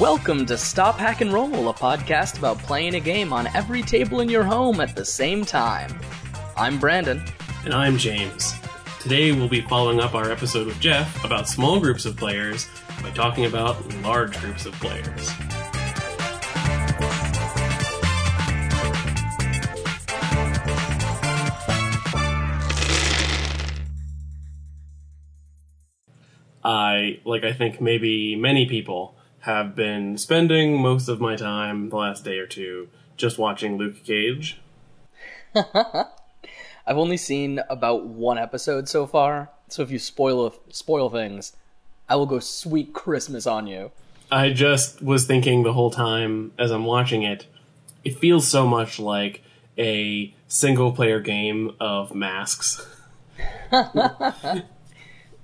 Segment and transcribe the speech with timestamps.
[0.00, 4.20] Welcome to Stop Hack and Roll, a podcast about playing a game on every table
[4.20, 5.94] in your home at the same time.
[6.56, 7.22] I'm Brandon.
[7.66, 8.54] And I'm James.
[8.98, 12.66] Today we'll be following up our episode with Jeff about small groups of players
[13.02, 15.30] by talking about large groups of players.
[26.64, 31.96] I, like I think maybe many people, have been spending most of my time the
[31.96, 34.60] last day or two just watching Luke Cage.
[35.54, 41.56] I've only seen about one episode so far, so if you spoil spoil things,
[42.08, 43.92] I will go sweet Christmas on you.
[44.30, 47.46] I just was thinking the whole time as I'm watching it,
[48.04, 49.42] it feels so much like
[49.78, 52.86] a single player game of masks.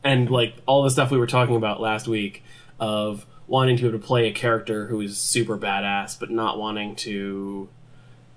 [0.04, 2.42] and like all the stuff we were talking about last week
[2.78, 6.58] of wanting to be able to play a character who is super badass, but not
[6.58, 7.68] wanting to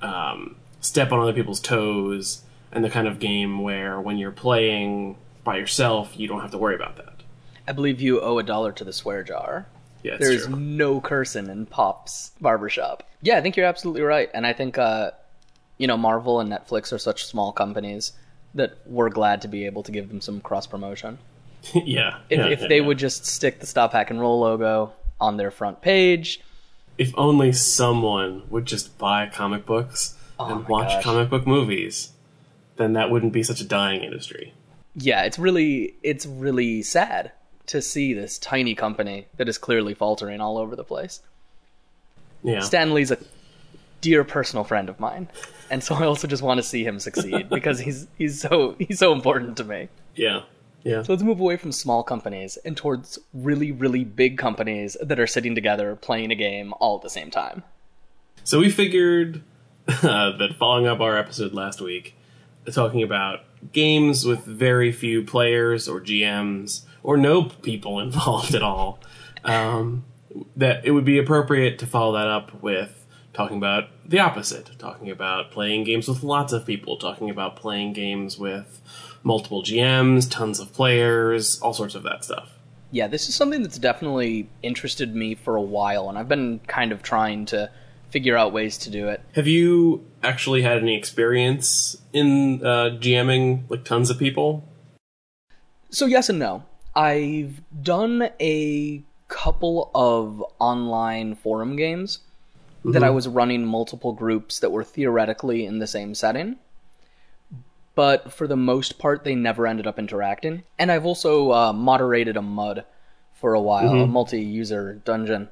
[0.02, 5.18] um, step on other people's toes, and the kind of game where when you're playing
[5.44, 7.14] by yourself, you don't have to worry about that.
[7.68, 9.66] I believe you owe a dollar to the swear jar.
[10.04, 13.04] Yeah, There's no cursing in Pop's barbershop.
[13.22, 14.30] Yeah, I think you're absolutely right.
[14.34, 15.12] And I think, uh,
[15.78, 18.14] you know, Marvel and Netflix are such small companies
[18.56, 21.18] that we're glad to be able to give them some cross promotion.
[21.74, 22.86] yeah, If, yeah, if yeah, they yeah.
[22.86, 26.42] would just stick the Stop Hack and Roll logo on their front page,
[26.98, 31.04] if only someone would just buy comic books Oh and watch gosh.
[31.04, 32.12] comic book movies,
[32.78, 34.54] then that wouldn't be such a dying industry.
[34.96, 37.32] yeah, it's really it's really sad
[37.68, 41.22] to see this tiny company that is clearly faltering all over the place.
[42.44, 43.18] Yeah, Stan Lee's a
[44.02, 45.28] dear personal friend of mine,
[45.70, 48.98] and so I also just want to see him succeed because he's he's so he's
[49.00, 49.90] so important to me.
[50.16, 50.44] yeah,
[50.84, 51.04] yeah.
[51.04, 55.28] So let's move away from small companies and towards really really big companies that are
[55.28, 57.64] sitting together playing a game all at the same time.
[58.44, 59.44] So we figured
[59.88, 62.16] uh, that following up our episode last week,
[62.72, 69.00] talking about games with very few players or GMs or no people involved at all,
[69.44, 70.06] um,
[70.56, 75.10] that it would be appropriate to follow that up with talking about the opposite, talking
[75.10, 78.82] about playing games with lots of people, talking about playing games with
[79.24, 82.52] multiple GMs, tons of players, all sorts of that stuff.
[82.92, 86.92] Yeah, this is something that's definitely interested me for a while, and I've been kind
[86.92, 87.70] of trying to
[88.10, 89.22] figure out ways to do it.
[89.34, 94.68] Have you actually had any experience in uh, GMing like tons of people?
[95.92, 96.64] So yes and no.
[96.96, 102.20] I've done a couple of online forum games
[102.86, 106.58] that I was running multiple groups that were theoretically in the same setting.
[108.00, 110.64] But for the most part, they never ended up interacting.
[110.78, 112.86] And I've also uh, moderated a MUD
[113.34, 115.50] for a while, a multi user dungeon.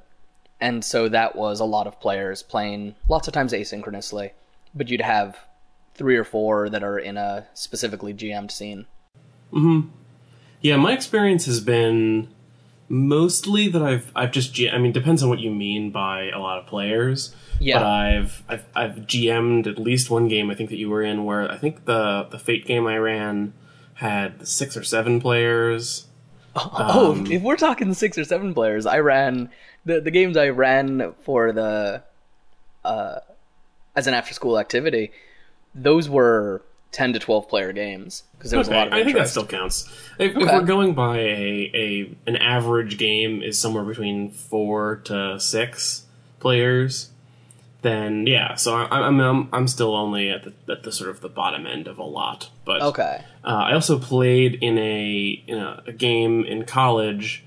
[0.62, 4.32] And so that was a lot of players playing lots of times asynchronously.
[4.74, 5.38] But you'd have
[5.94, 8.86] three or four that are in a specifically GM'd scene.
[10.62, 12.30] Yeah, my experience has been
[12.90, 16.40] mostly that I've I've just G- I mean depends on what you mean by a
[16.40, 17.34] lot of players.
[17.60, 17.80] Yeah.
[17.80, 21.26] But I've I've I've GM'd at least one game I think that you were in
[21.26, 23.54] where I think the the Fate game I ran
[23.96, 26.06] had six or seven players.
[26.60, 29.52] Oh, Um, if we're talking six or seven players, I ran
[29.86, 32.02] the the games I ran for the
[32.84, 33.20] uh,
[33.96, 35.12] as an after school activity.
[35.76, 39.18] Those were ten to twelve player games because there was a lot of I think
[39.18, 39.88] that still counts.
[40.20, 45.40] If, if we're going by a, a an average game is somewhere between four to
[45.40, 46.06] six
[46.40, 47.10] players,
[47.82, 48.56] then yeah.
[48.56, 51.66] So I, I'm I'm I'm still only at the at the sort of the bottom
[51.66, 52.50] end of a lot.
[52.66, 57.44] But Okay, uh, I also played in a in a, a game in college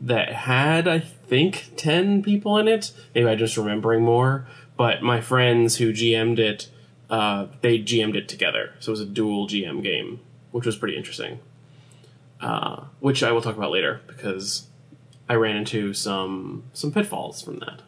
[0.00, 2.92] that had I think ten people in it.
[3.14, 4.46] Maybe I'm just remembering more.
[4.76, 6.68] But my friends who GM'd it,
[7.12, 10.96] uh, they GM'd it together, so it was a dual GM game, which was pretty
[10.96, 11.40] interesting.
[12.40, 14.66] Uh, which I will talk about later because
[15.28, 17.82] I ran into some some pitfalls from that.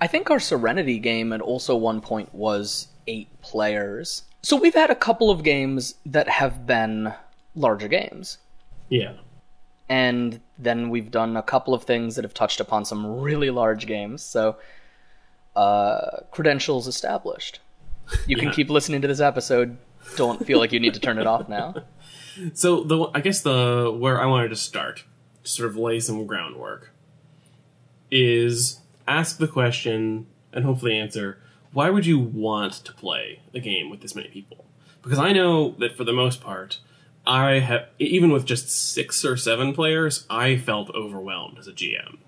[0.00, 4.22] I think our Serenity game at also one point was eight players.
[4.42, 7.12] So we've had a couple of games that have been
[7.56, 8.38] larger games.
[8.88, 9.14] Yeah,
[9.88, 13.86] and then we've done a couple of things that have touched upon some really large
[13.86, 14.22] games.
[14.22, 14.56] So,
[15.56, 17.58] uh, credentials established.
[18.26, 18.52] You can Yeah.
[18.54, 19.76] keep listening to this episode.
[20.16, 21.74] Don't feel like you need to turn it off now.
[22.52, 25.04] So the I guess the where I wanted to start,
[25.44, 26.90] to sort of lay some groundwork,
[28.10, 31.38] is ask the question and hopefully answer
[31.72, 34.64] why would you want to play a game with this many people?
[35.02, 36.78] Because I know that for the most part,
[37.26, 42.18] I have even with just six or seven players, I felt overwhelmed as a GM.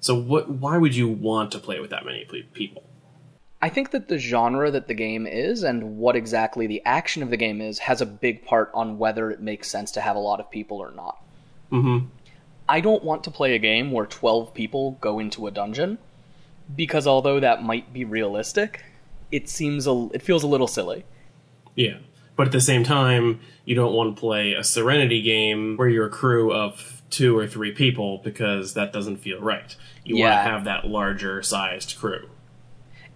[0.00, 0.50] So what?
[0.50, 2.84] Why would you want to play with that many people?
[3.64, 7.30] I think that the genre that the game is and what exactly the action of
[7.30, 10.18] the game is has a big part on whether it makes sense to have a
[10.18, 11.24] lot of people or not.
[11.72, 12.08] Mm-hmm.
[12.68, 15.96] I don't want to play a game where 12 people go into a dungeon
[16.76, 18.84] because although that might be realistic,
[19.32, 21.06] it seems a, it feels a little silly.
[21.74, 22.00] Yeah.
[22.36, 26.08] But at the same time, you don't want to play a Serenity game where you're
[26.08, 29.74] a crew of two or three people because that doesn't feel right.
[30.04, 32.28] You want to have that larger sized crew.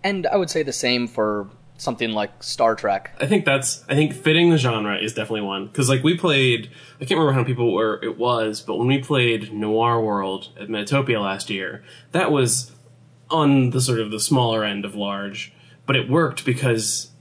[0.03, 1.49] And I would say the same for
[1.79, 3.15] something like Star Trek.
[3.21, 6.71] I think that's I think fitting the genre is definitely one because like we played
[6.97, 10.49] I can't remember how many people were it was but when we played Noir World
[10.61, 12.73] at Metatopia last year that was
[13.31, 15.53] on the sort of the smaller end of large
[15.87, 17.13] but it worked because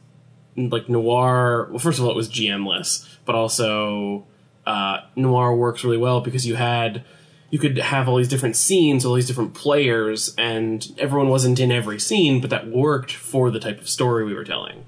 [0.55, 4.25] like Noir well first of all it was GMless but also
[4.65, 7.05] uh, Noir works really well because you had
[7.49, 11.71] you could have all these different scenes, all these different players, and everyone wasn't in
[11.71, 14.83] every scene, but that worked for the type of story we were telling.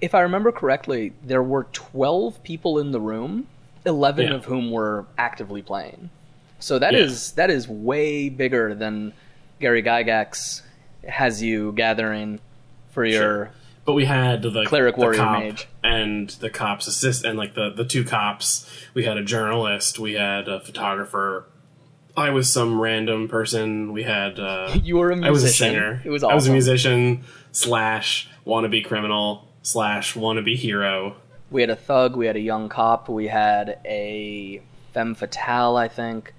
[0.00, 3.46] If I remember correctly, there were 12 people in the room,
[3.86, 4.34] 11 Yeah.
[4.34, 6.10] of whom were actively playing.
[6.58, 7.46] So that is Yeah.
[7.46, 9.12] that is way bigger than
[9.60, 10.62] Gary Gygax
[11.06, 12.40] has you gathering
[12.90, 13.50] for your Sure.
[13.84, 15.68] But we had the Cleric the warrior cop mage.
[15.82, 18.66] and the cops assist and like the the two cops.
[18.94, 19.98] We had a journalist.
[19.98, 21.44] We had a photographer.
[22.16, 23.92] I was some random person.
[23.92, 24.38] We had.
[24.38, 26.00] Uh, You were a I was a singer.
[26.04, 26.32] It was awesome.
[26.32, 31.16] I was a musician slash wannabe criminal slash wannabe hero.
[31.50, 34.60] We had a thug, we had a young cop, we had a
[34.92, 36.34] femme fatale, I think.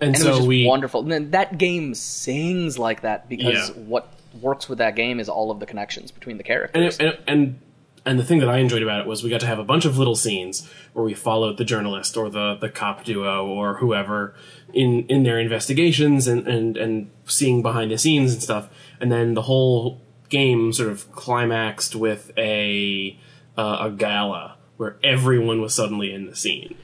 [0.00, 1.10] And, And so it was just we wonderful.
[1.12, 3.74] And that game sings like that because Yeah.
[3.84, 6.98] what works with that game is all of the connections between the and, characters.
[7.00, 7.58] it, and
[8.06, 9.84] and the thing that I enjoyed about it was we got to have a bunch
[9.84, 14.34] of little scenes where we followed the journalist or the the cop duo or whoever
[14.72, 18.68] in in their investigations and and and seeing behind the scenes and stuff,
[19.00, 23.18] and then the whole game sort of climaxed with a
[23.58, 26.76] uh, a gala where everyone was suddenly in the scene.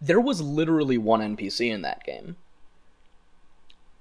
[0.00, 2.36] there was literally one NPC in that game.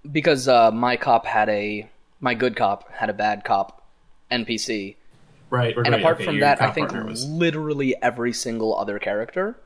[0.10, 1.90] Because uh, my cop had a
[2.20, 3.84] my good cop had a bad cop
[4.32, 4.96] NPC.
[5.50, 5.86] Right, right.
[5.86, 9.58] And apart okay, from that, I think was literally every single other character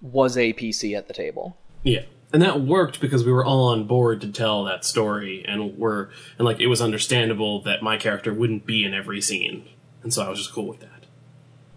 [0.00, 1.56] was a PC at the table.
[1.82, 2.02] Yeah.
[2.32, 6.08] And that worked because we were all on board to tell that story and we're
[6.38, 9.68] and like it was understandable that my character wouldn't be in every scene.
[10.02, 11.06] And so I was just cool with that.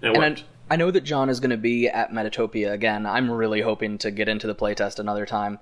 [0.02, 0.40] And it And.
[0.40, 3.06] I, I know that John is going to be at Metatopia again.
[3.06, 5.60] I'm really hoping to get into the playtest another time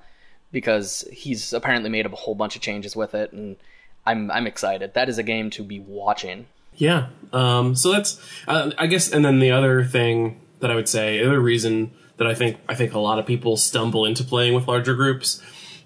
[0.52, 3.58] because he's apparently made a whole bunch of changes with it, and
[4.06, 4.94] I'm I'm excited.
[4.94, 6.48] That is a game to be watching.
[6.76, 7.08] Yeah.
[7.34, 11.20] Um, so that's, uh, I guess, and then the other thing that I would say,
[11.20, 14.54] the other reason that I think I think a lot of people stumble into playing
[14.54, 15.42] with larger groups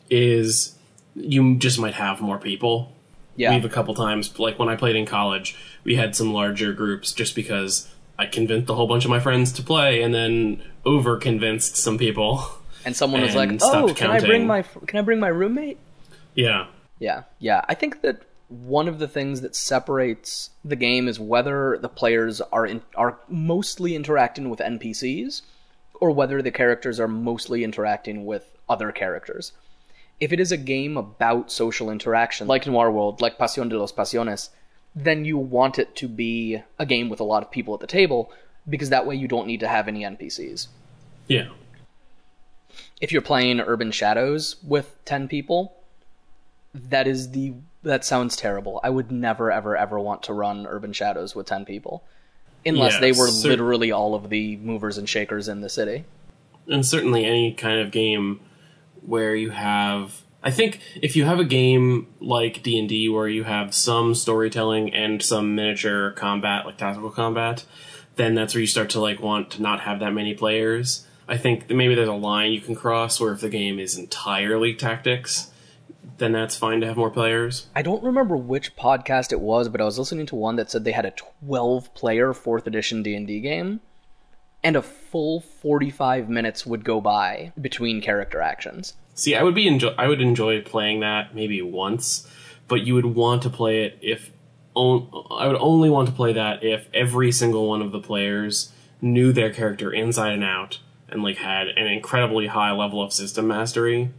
[0.10, 0.76] is
[1.16, 2.92] you just might have more people.
[3.36, 3.54] Yeah.
[3.54, 7.12] We've a couple times, like when I played in college, we had some larger groups
[7.12, 11.18] just because I convinced a whole bunch of my friends to play, and then over
[11.18, 12.46] convinced some people.
[12.86, 15.80] And someone was like, "Oh, can I bring my can I bring my roommate?"
[16.36, 16.68] Yeah.
[17.00, 17.66] Yeah, yeah.
[17.68, 18.22] I think that
[18.64, 23.20] one of the things that separates the game is whether the players are in, are
[23.28, 25.42] mostly interacting with NPCs
[25.96, 29.52] or whether the characters are mostly interacting with other characters.
[30.20, 33.92] If it is a game about social interaction, like Noir World, like Pasión de los
[33.92, 34.50] Pasiones,
[34.96, 37.88] then you want it to be a game with a lot of people at the
[37.88, 38.32] table
[38.68, 40.68] because that way you don't need to have any NPCs.
[41.28, 41.50] Yeah.
[43.02, 45.76] if you're playing Urban Shadows with 10 people,
[46.74, 47.54] that is the
[47.86, 48.80] that sounds terrible.
[48.84, 52.04] I would never ever ever want to run Urban Shadows with 10 people
[52.66, 56.04] unless Yeah, they were cer- literally all of the movers and shakers in the city.
[56.68, 58.40] and certainly any kind of game
[59.02, 63.72] where you have i think if you have a game like d&d where you have
[63.74, 67.64] some storytelling and some miniature combat like tactical combat
[68.16, 71.38] then that's where you start to like want to not have that many players i
[71.38, 74.74] think that maybe there's a line you can cross where if the game is entirely
[74.74, 75.52] tactics
[76.18, 79.82] then that's fine to have more players I don't remember which podcast it was, but
[79.82, 81.12] I was listening to one that said they had a
[81.46, 83.82] 12 player 4th edition D&D game
[84.64, 88.94] and a full 45 minutes would go by between character actions.
[89.14, 92.28] See, I would be enjoy- I would enjoy playing that maybe once,
[92.68, 94.32] but you would want to play it if
[94.74, 98.74] on- I would only want to play that if every single one of the players
[99.02, 100.80] knew their character inside and out
[101.10, 104.10] and like had an incredibly high level of system mastery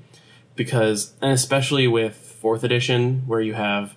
[0.57, 3.95] because and especially with 4th edition where you have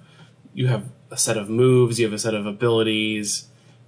[0.54, 3.48] you have a set of moves, you have a set of abilities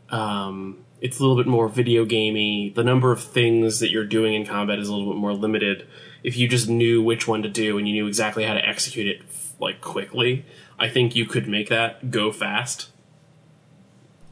[0.09, 2.69] um, it's a little bit more video gamey.
[2.69, 5.87] The number of things that you're doing in combat is a little bit more limited.
[6.21, 9.07] If you just knew which one to do and you knew exactly how to execute
[9.07, 9.21] it
[9.59, 10.45] like quickly,
[10.77, 12.89] I think you could make that go fast.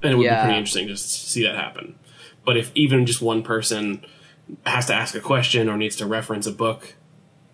[0.04, 0.42] And it would Yeah.
[0.42, 1.96] be pretty interesting to see that happen.
[2.46, 4.06] But if even just one person
[4.66, 6.96] has to ask a question or needs to reference a book,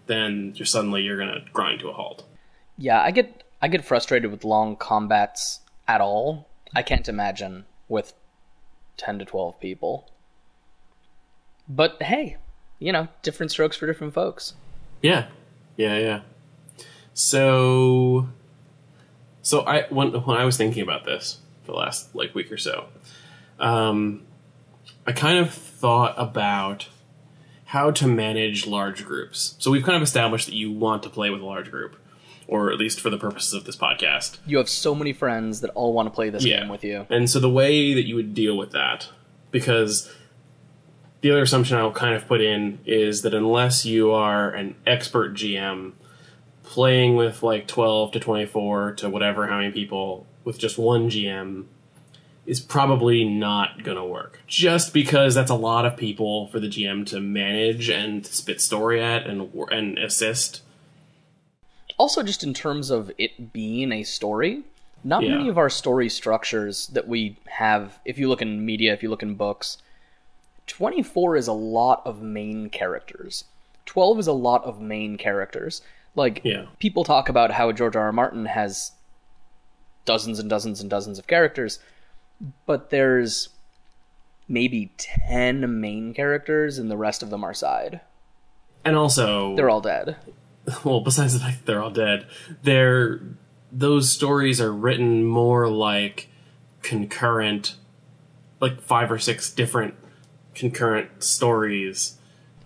[0.08, 2.24] then you're suddenly you're going to grind to a halt.
[2.78, 6.48] Yeah, I get I get frustrated with long combats at all.
[6.76, 8.14] I can't imagine with
[8.98, 10.10] 10 to 12 people.
[11.68, 12.38] But hey,
[12.80, 14.54] you know, different strokes for different folks.
[15.02, 15.28] Yeah,
[15.78, 16.22] yeah, yeah.
[17.14, 18.30] So,
[19.42, 22.58] so I when when I was thinking about this for the last like week or
[22.58, 22.88] so,
[23.60, 24.24] um,
[25.08, 26.90] I kind of thought about
[27.75, 29.55] how to manage large groups.
[29.60, 31.98] So we've kind of established that you want to play with a large group,
[32.48, 34.38] or at least for the purposes of this podcast.
[34.48, 36.62] You have so many friends that all want to play this Yeah.
[36.62, 37.05] game with you.
[37.10, 39.10] And so the way that you would deal with that,
[39.51, 40.10] because
[41.20, 45.34] the other assumption I'll kind of put in is that unless you are an expert
[45.34, 45.96] GM
[46.63, 51.65] playing with like 12 to 24 to whatever how many people with just one GM
[52.46, 54.40] is probably not going to work.
[54.48, 59.02] Just because that's a lot of people for the GM to manage and spit story
[59.02, 60.62] at and and assist.
[61.98, 64.64] Also, just in terms of it being a story,
[65.04, 65.38] not Yeah.
[65.38, 69.10] many of our story structures that we have, if you look in media, if you
[69.10, 69.78] look in books,
[70.68, 73.46] 24 is a lot of main characters.
[73.86, 75.82] 12 is a lot of main characters.
[76.16, 76.66] Like, Yeah.
[76.80, 78.06] people talk about how George R.
[78.06, 78.12] R.
[78.12, 78.92] Martin has
[80.06, 81.80] dozens and dozens and dozens of characters,
[82.65, 83.50] but there's
[84.48, 88.01] maybe 10 main characters and the rest of them are side.
[88.84, 90.15] And also They're all dead.
[90.84, 92.27] well, besides the fact that they're all dead,
[92.63, 93.22] they're
[93.72, 96.30] those stories are written more like
[96.82, 97.75] concurrent,
[98.62, 99.96] like five or six different
[100.54, 102.18] concurrent stories,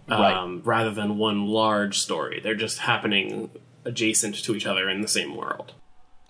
[0.07, 0.33] Right.
[0.33, 2.39] um, rather than one large story.
[2.43, 3.49] They're just happening
[3.85, 5.73] adjacent to each other in the same world.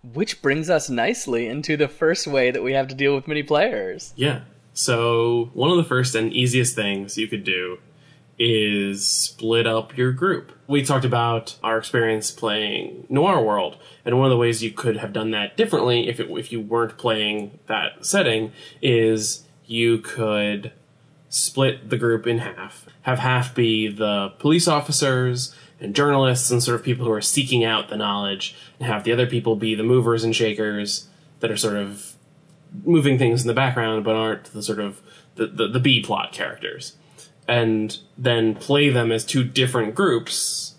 [0.04, 3.44] Which brings us nicely into the first way that we have to deal with many
[3.44, 4.14] players.
[4.16, 4.42] Yeah.
[4.74, 7.80] So one of the first and easiest things you could do
[8.40, 10.54] is split up your group.
[10.68, 14.98] We talked about our experience playing Noir World, and one of the ways you could
[14.98, 20.72] have done that differently if it, if you weren't playing that setting is you could
[21.28, 22.86] split the group in half.
[23.02, 27.64] Have half be the police officers and journalists and sort of people who are seeking
[27.64, 31.08] out the knowledge, and have the other people be the movers and shakers
[31.40, 32.14] that are sort of
[32.84, 35.02] moving things in the background but aren't the sort of
[35.36, 36.96] the, the, the B plot characters.
[37.48, 40.76] And then play them as two different groups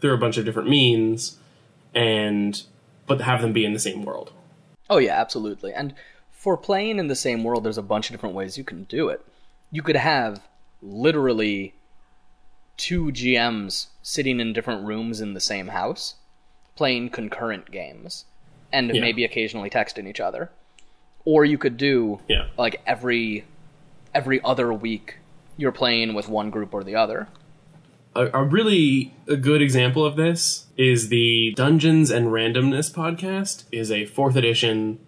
[0.00, 1.36] through a bunch of different means
[1.94, 2.62] and
[3.06, 4.32] but have them be in the same world.
[4.88, 5.72] Oh, yeah, absolutely.
[5.72, 5.94] And
[6.30, 9.08] for playing in the same world, there's a bunch of different ways you can do
[9.08, 9.24] it.
[9.70, 10.40] You could have
[10.80, 11.74] literally
[12.78, 16.14] two GMs sitting in different rooms in the same house,
[16.76, 18.24] playing concurrent games,
[18.72, 19.00] and Yeah.
[19.02, 20.50] maybe occasionally texting each other.
[21.26, 22.46] Or you could do Yeah.
[22.56, 23.44] like every
[24.14, 25.18] every other week
[25.58, 27.28] you're playing with one group or the other.
[28.16, 33.90] a, a really a good example of this is the Dungeons and Randomness podcast is
[33.92, 34.98] a fourth edition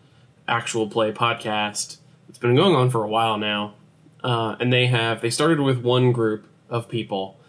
[0.47, 1.97] actual play podcast.
[2.29, 3.75] It's been going on for a while now,
[4.23, 7.40] uh, and they have they started with one group of people,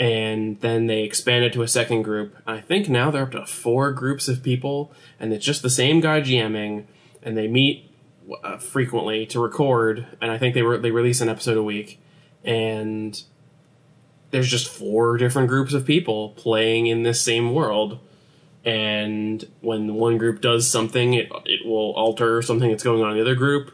[0.00, 2.34] and then they expanded to a second group.
[2.46, 6.00] I think now they're up to four groups of people, and it's just the same
[6.00, 6.86] guy GMing,
[7.22, 7.94] and they meet
[8.42, 10.06] uh, frequently to record.
[10.22, 12.00] And I think they were they release an episode a week,
[12.42, 13.22] and
[14.30, 17.98] there's just four different groups of people playing in this same world
[18.64, 23.16] and when one group does something it, it will alter something that's going on in
[23.16, 23.72] the other group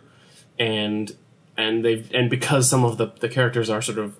[0.60, 1.16] and
[1.56, 4.16] and they've and because some of the, the characters are sort of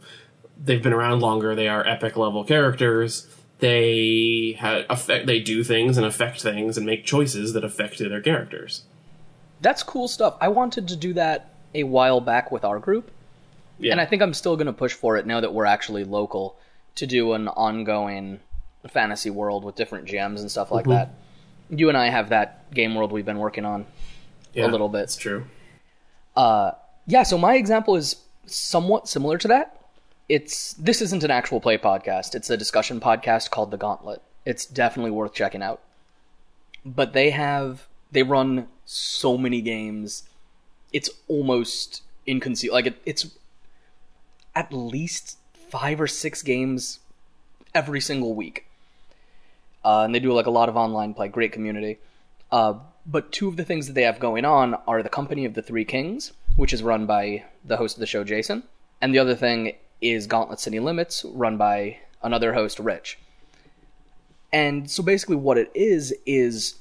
[0.63, 3.27] they've been around longer they are epic level characters
[3.59, 8.21] they ha- affect they do things and affect things and make choices that affect their
[8.21, 8.83] characters
[9.61, 10.37] That's cool stuff.
[10.41, 13.11] I wanted to do that a while back with our group,
[13.79, 16.05] yeah and I think I'm still going to push for it now that we're actually
[16.05, 16.57] local
[16.97, 18.41] to do an ongoing
[18.89, 20.93] fantasy world with different GMs and stuff like Mm-hmm.
[20.93, 21.15] that.
[21.69, 23.87] You and I have that game world we've been working on
[24.55, 25.03] Yeah, a little bit.
[25.03, 25.45] it's true
[26.37, 26.73] Uh,
[27.07, 29.76] yeah, so my example is somewhat similar to that.
[30.29, 32.35] It's this isn't an actual play podcast.
[32.35, 34.23] It's a discussion podcast called The Gauntlet.
[34.45, 35.81] It's definitely worth checking out.
[36.85, 40.25] But they have they run so many games.
[40.93, 42.77] It's almost inconceivable.
[42.77, 43.27] Like it, it's
[44.55, 45.39] at least
[45.71, 46.99] five or six games
[47.75, 48.67] every single week.
[49.85, 51.29] Uh, and they do like a lot of online play.
[51.29, 51.99] Great community.
[52.51, 52.75] Uh,
[53.07, 55.63] but two of the things that they have going on are the Company of the
[55.63, 58.65] Three Kings, which is run by the host of the show, Jason.
[59.01, 59.75] And the other thing
[60.11, 63.19] is Gauntlet City Limits, run by another host, Rich.
[64.53, 66.77] And so basically, what it is is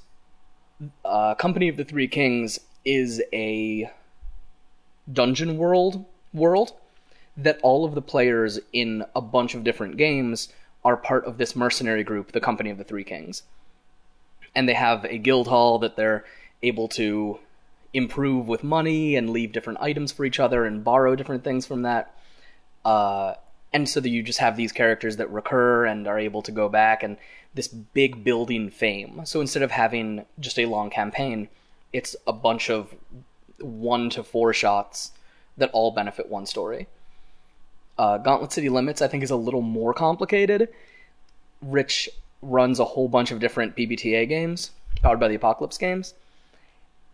[1.03, 3.91] uh, Company of the Three Kings is a
[5.11, 6.73] dungeon world world
[7.37, 10.49] that all of the players in a bunch of different games
[10.83, 13.43] are part of this mercenary group, the Company of the Three Kings.
[14.53, 16.23] And they have a guild hall that they're
[16.63, 17.39] able to
[17.93, 21.81] improve with money and leave different items for each other and borrow different things from
[21.81, 22.14] that.
[22.85, 23.33] Uh,
[23.73, 26.69] and so that you just have these characters that recur and are able to go
[26.69, 27.17] back and
[27.55, 29.21] this big building fame.
[29.25, 31.49] So instead of having just a long campaign,
[31.91, 32.93] it's a bunch of
[33.59, 35.11] one to four shots
[35.57, 36.87] that all benefit one story.
[37.97, 40.69] Uh, Gauntlet City Limits, I think, is a little more complicated.
[41.61, 42.09] Rich
[42.41, 46.13] runs a whole bunch of different PBTA games, powered by the Apocalypse games,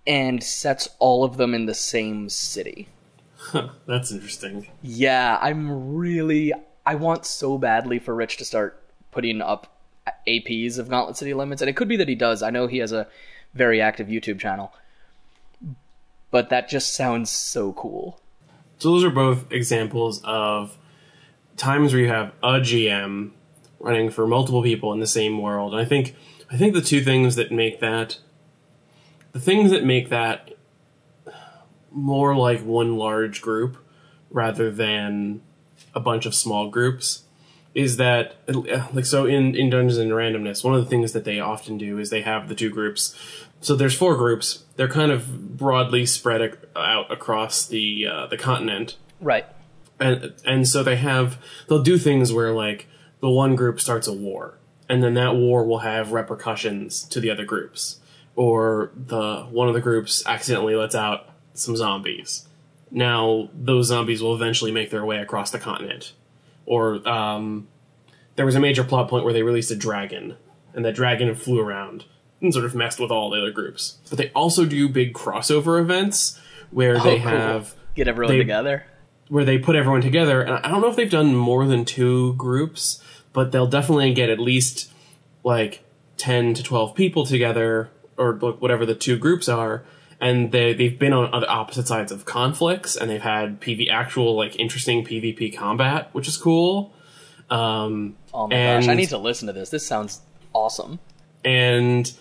[0.08, 2.88] and sets all of them in the same city.
[3.42, 4.68] Huh, that's interesting.
[4.82, 6.54] Yeah, I'm really.
[6.86, 8.82] I want so badly for Rich to start
[9.12, 9.76] putting up
[10.28, 12.42] APs of Gauntlet City Limits, and it could be that he does.
[12.44, 13.08] I know he has a
[13.54, 14.74] very active YouTube channel,
[16.30, 18.20] but that just sounds so cool.
[18.78, 20.78] So those are both examples of
[21.58, 23.32] times where you have a GM
[23.80, 25.74] running for multiple people in the same world.
[25.74, 26.16] And I think
[26.52, 28.18] I think the two things that make that
[29.34, 30.51] the things that make that
[31.92, 33.78] more like one large group
[34.30, 35.42] rather than
[35.94, 37.24] a bunch of small groups
[37.74, 38.36] is that
[38.94, 42.00] like so in in Dungeons and Randomness, one of the things that they often do
[42.00, 43.16] is they have the two groups.
[43.62, 44.64] So there's four groups.
[44.76, 49.46] They're kind of broadly spread ac- out across the uh, the continent, Right.
[50.00, 51.38] and and so they have
[51.70, 52.88] they'll do things where like
[53.22, 54.58] the one group starts a war,
[54.90, 58.00] and then that war will have repercussions to the other groups,
[58.36, 62.48] or the one of the groups accidentally lets out some zombies.
[62.90, 66.14] Now those zombies will eventually make their way across the continent,
[66.66, 67.68] or um,
[68.36, 70.36] there was a major plot point where they released a dragon,
[70.74, 72.06] and that dragon flew around
[72.42, 73.98] and sort of messed with all the other groups.
[74.10, 76.40] But they also do big crossover events
[76.72, 77.30] where they Oh, cool.
[77.32, 78.86] have Get everyone they- together.
[79.30, 80.42] where they put everyone together.
[80.42, 84.30] And I don't know if they've done more than two groups, but they'll definitely get
[84.30, 84.92] at least
[85.44, 85.84] like
[86.18, 89.84] ten to twelve people together, or whatever the two groups are.
[90.22, 94.36] And they they've been on other opposite sides of conflicts, and they've had PV actual
[94.36, 96.94] like interesting PvP combat, which is cool.
[97.50, 99.70] Um, Oh my and, gosh, I need to listen to this.
[99.72, 100.22] This sounds
[100.54, 101.00] awesome.
[101.44, 102.14] and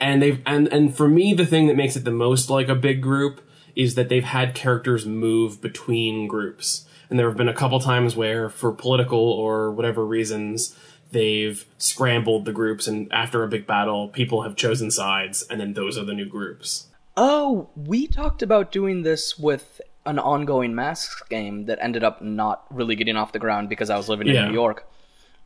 [0.00, 2.74] and they've and and for me the thing that makes it the most like a
[2.74, 3.40] big group
[3.76, 8.16] is that they've had characters move between groups and there have been a couple times
[8.16, 10.76] where for political or whatever reasons
[11.12, 15.74] they've scrambled the groups and after a big battle people have chosen sides and then
[15.74, 16.87] those are the new groups
[17.20, 22.64] Oh, we talked about doing this with an ongoing masks game that ended up not
[22.70, 24.42] really getting off the ground because I was living Yeah.
[24.44, 24.86] in New York.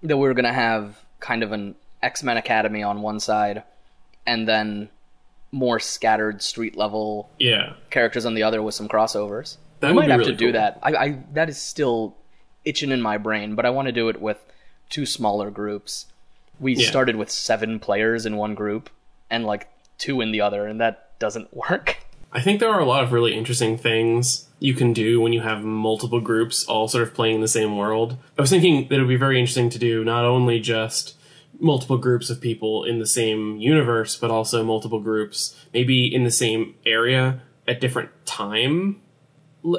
[0.03, 3.63] That we were going to have kind of an X Men Academy on one side,
[4.27, 4.91] and then
[5.51, 9.57] more scattered street level yeah characters on the other with some crossovers.
[9.81, 10.53] That we might have really to do cool.
[10.61, 10.79] that.
[10.83, 12.17] I, I that is still
[12.65, 14.39] itching in my brain, but I want to do it with
[14.91, 16.07] two smaller groups.
[16.61, 16.89] We Yeah.
[16.89, 18.91] started with seven players in one group
[19.31, 21.99] and like two in the other, and that doesn't work.
[22.33, 25.41] I think there are a lot of really interesting things you can do when you
[25.41, 28.17] have multiple groups all sort of playing in the same world.
[28.37, 31.15] I was thinking that it would be very interesting to do not only just
[31.61, 36.31] multiple groups of people in the same universe, but also multiple groups maybe in the
[36.31, 39.01] same area at different time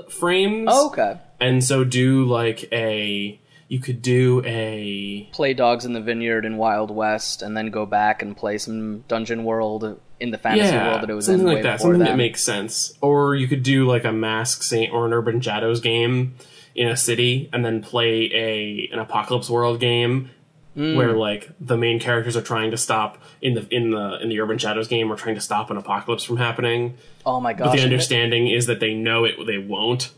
[0.09, 0.69] frames.
[0.71, 1.19] Oh, okay.
[1.41, 3.39] And so do like a.
[3.67, 5.29] You could do a.
[5.31, 9.01] Play Dogs in the Vineyard in Wild West, and then go back and play some
[9.07, 11.81] Dungeon World in the fantasy yeah, world that it was something in like that.
[11.81, 12.09] Something that.
[12.09, 12.93] that makes sense.
[13.01, 16.35] Or you could do like a Masks game or an Urban Shadows game
[16.75, 20.29] in a city, and then play a an Apocalypse World game
[20.75, 20.95] Hmm.
[20.95, 24.39] where like the main characters are trying to stop in the in the in the
[24.39, 26.95] Urban Shadows game are trying to stop an apocalypse from happening.
[27.27, 27.65] oh my god!
[27.65, 30.11] But the understanding is that they know it they won't.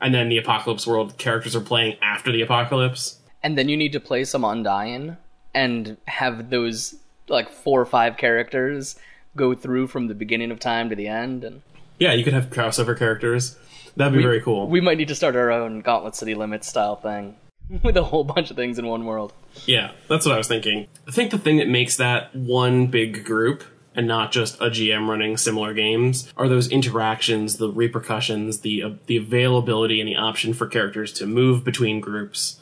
[0.00, 3.18] And then the Apocalypse World characters are playing after the apocalypse.
[3.42, 5.16] and then you need to play some Undying
[5.54, 6.94] and have those
[7.28, 8.96] like four or five characters
[9.36, 11.62] go through from the beginning of time to the end and
[11.98, 13.56] Yeah, you could have crossover characters.
[13.96, 14.66] That'd be very cool.
[14.68, 17.36] we might need to start our own gauntlet city limits style thing
[17.82, 19.32] with a whole bunch of things in one world
[19.66, 20.86] Yeah, that's what I was thinking.
[21.08, 23.64] I think the thing that makes that one big group
[24.00, 28.90] and not just a GM running similar games are those interactions, the repercussions, the uh,
[29.04, 32.58] the availability and the option for characters to move between groups,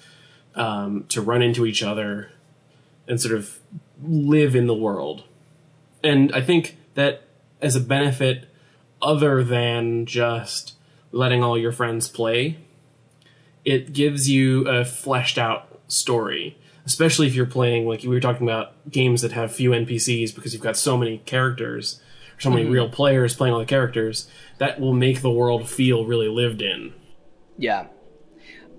[0.56, 2.32] um, to run into each other,
[3.06, 3.60] and sort of
[4.02, 5.22] live in the world.
[6.02, 7.22] And I think that
[7.62, 8.48] as a benefit,
[9.00, 10.74] other than just
[11.12, 12.58] letting all your friends play,
[13.64, 16.58] it gives you a fleshed out story.
[16.88, 20.54] Especially if you're playing, like we were talking about, games that have few NPCs because
[20.54, 22.00] you've got so many characters,
[22.34, 26.06] or so many real players playing all the characters, that will make the world feel
[26.06, 26.94] really lived in.
[27.58, 27.88] Yeah.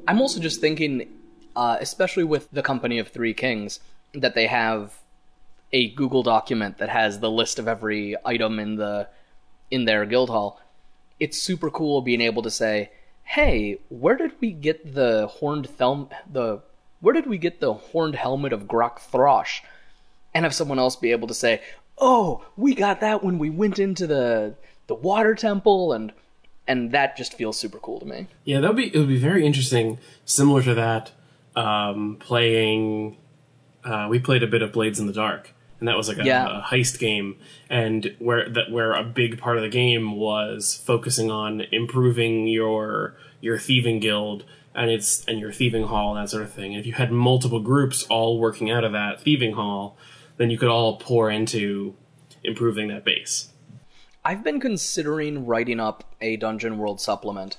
[0.07, 1.07] I'm also just thinking,
[1.55, 3.79] uh, especially with the Company of Three Kings,
[4.15, 4.97] that they have
[5.71, 9.07] a Google document that has the list of every item in the
[9.69, 10.59] in their guild hall.
[11.19, 12.89] It's super cool being able to say,
[13.23, 16.63] "Hey, where did we get the horned thelm the
[17.01, 19.61] where did we get the horned helmet of Grok Throsh?"
[20.33, 21.61] And have someone else be able to say,
[21.97, 24.55] "Oh, we got that when we went into the
[24.87, 26.11] the water temple and
[26.67, 29.17] and that just feels super cool to me." Yeah, that would be it would be
[29.19, 31.11] very interesting, similar to that.
[31.55, 33.17] Um, playing,
[33.83, 36.23] uh, we played a bit of Blades in the Dark, and that was like a,
[36.23, 36.59] Yeah.
[36.59, 37.37] a heist game,
[37.69, 43.15] and where that where a big part of the game was focusing on improving your
[43.41, 44.45] your thieving guild
[44.79, 46.71] and its and your thieving hall and that sort of thing.
[46.71, 49.97] And if you had multiple groups all working out of that thieving hall,
[50.37, 51.95] then you could all pour into
[52.45, 53.49] improving that base.
[54.23, 57.57] I've been considering writing up a Dungeon World supplement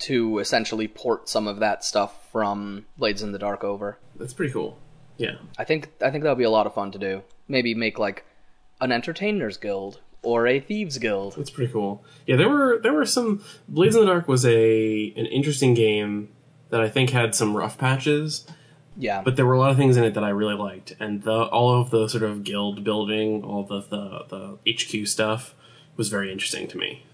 [0.00, 3.98] to essentially port some of that stuff from Blades in the Dark over.
[4.16, 4.78] That's pretty cool.
[5.16, 5.36] Yeah.
[5.56, 7.22] I think I think that would be a lot of fun to do.
[7.48, 8.26] Maybe make like
[8.82, 11.34] an entertainers guild or a thieves guild.
[11.36, 12.04] That's pretty cool.
[12.26, 16.28] Yeah, there were there were some Blades in the Dark was a an interesting game
[16.70, 18.46] that I think had some rough patches,
[18.96, 19.20] Yeah.
[19.22, 21.44] but there were a lot of things in it that I really liked, and the
[21.46, 25.54] all of the sort of guild building, all the the, the HQ stuff
[25.96, 27.04] was very interesting to me.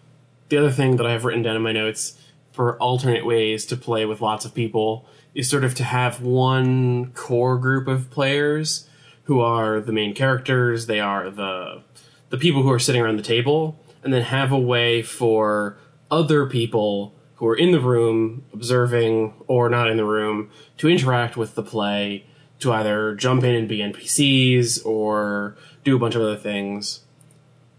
[0.51, 2.16] The other thing that I have written down in my notes
[2.53, 7.12] for alternate ways to play with lots of people is sort of to have one
[7.12, 8.88] core group of players
[9.25, 11.83] who are the main characters, they are the
[12.31, 15.77] the people who are sitting around the table, and then have a way for
[16.11, 21.37] other people who are in the room observing or not in the room to interact
[21.37, 22.25] with the play
[22.59, 27.01] to either jump in and be NPCs or do a bunch of other things.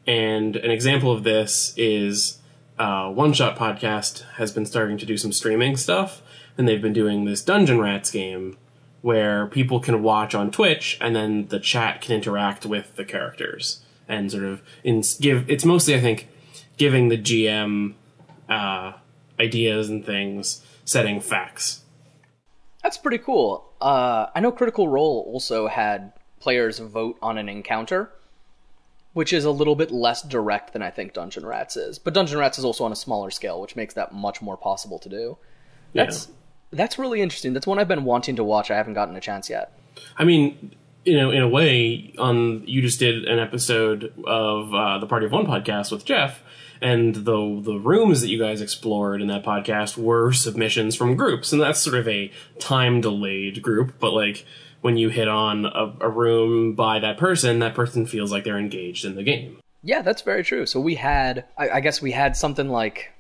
[0.08, 2.40] And an example of this is
[2.78, 6.22] uh, One Shot Podcast has been starting to do some streaming stuff,
[6.58, 8.58] and they've been doing this Dungeon Rats game
[9.02, 13.84] where people can watch on Twitch, and then the chat can interact with the characters
[14.10, 15.50] and sort of in, give.
[15.50, 16.28] It's mostly, I think,
[16.78, 17.94] giving the GM
[18.50, 18.94] uh,
[19.40, 21.84] ideas and things, setting facts.
[22.84, 23.72] That's pretty cool.
[23.80, 28.12] Uh, I know Critical Role also had players vote on an encounter,
[29.14, 32.00] which is a little bit less direct than I think Dungeon Rats is.
[32.00, 35.00] But Dungeon Rats is also on a smaller scale, which makes that much more possible
[35.00, 35.38] to do.
[35.94, 36.30] That's
[36.72, 37.54] that's really interesting.
[37.54, 38.70] That's one I've been wanting to watch.
[38.72, 39.78] I haven't gotten a chance yet.
[40.18, 45.00] I mean, you know, in a way, on you just did an episode of uh,
[45.00, 46.44] the Party of One podcast with Jeff,
[46.82, 51.52] and the the rooms that you guys explored in that podcast were submissions from groups,
[51.52, 54.46] and that's sort of a time delayed group, but like
[54.82, 58.58] when you hit on a, a room by that person, that person feels like they're
[58.58, 59.60] engaged in the game.
[59.84, 60.66] Yeah, that's very true.
[60.66, 63.12] So we had, I, I guess we had something like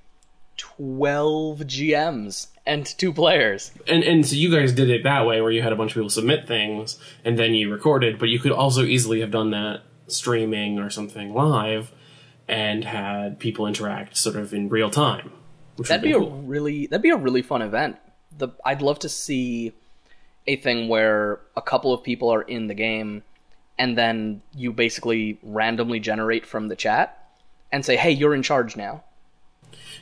[0.60, 3.72] 12 GMs and two players.
[3.88, 5.96] and and so you guys did it that way where you had a bunch of
[5.96, 9.82] people submit things and then you recorded but you could also easily have done that
[10.08, 11.92] streaming or something live
[12.48, 15.32] and had people interact sort of in real time
[15.78, 17.96] That'd would be a really that'd be a really fun event.
[18.38, 19.72] The I'd love to see
[20.46, 23.24] a thing where a couple of people are in the game
[23.78, 27.18] and then you basically randomly generate from the chat
[27.72, 29.04] and say, "Hey, you're in charge now."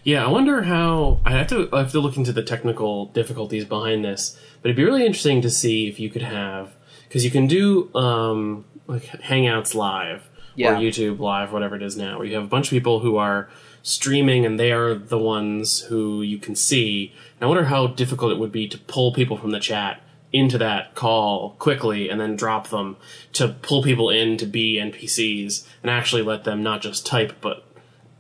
[0.08, 3.66] Yeah i wonder how i have to i have to look into the technical difficulties
[3.66, 6.74] behind this but it'd be really interesting to see if you could have
[7.08, 10.76] because you can do um like hangouts live Yeah.
[10.78, 13.18] or youtube live whatever it is now where you have a bunch of people who
[13.18, 13.50] are
[13.84, 18.32] streaming and they are the ones who you can see and i wonder how difficult
[18.32, 20.02] it would be to pull people from the chat
[20.34, 22.96] into that call quickly and then drop them
[23.34, 27.64] to pull people in to be npcs and actually let them not just type but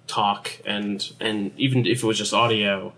[0.07, 2.93] talk and and even if it was just audio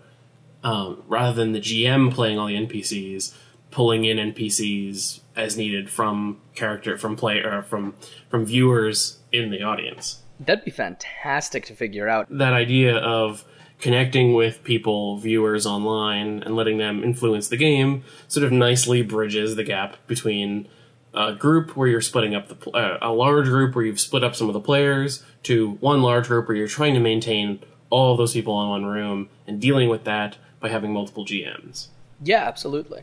[0.62, 3.34] um, rather than the gm playing all the npcs
[3.70, 7.94] pulling in npcs as needed from character from play or from
[8.28, 12.26] from viewers in the audience That'd be fantastic to figure out.
[12.30, 13.44] that idea of
[13.78, 19.56] connecting with people, viewers online, and letting them influence the game sort of nicely bridges
[19.56, 20.68] the gap between
[21.14, 24.22] a group where you're splitting up the pl- uh, a large group where you've split
[24.22, 28.16] up some of the players to one large group where you're trying to maintain all
[28.16, 31.88] those people in one room and dealing with that by having multiple GMs.
[32.22, 33.02] Yeah, absolutely.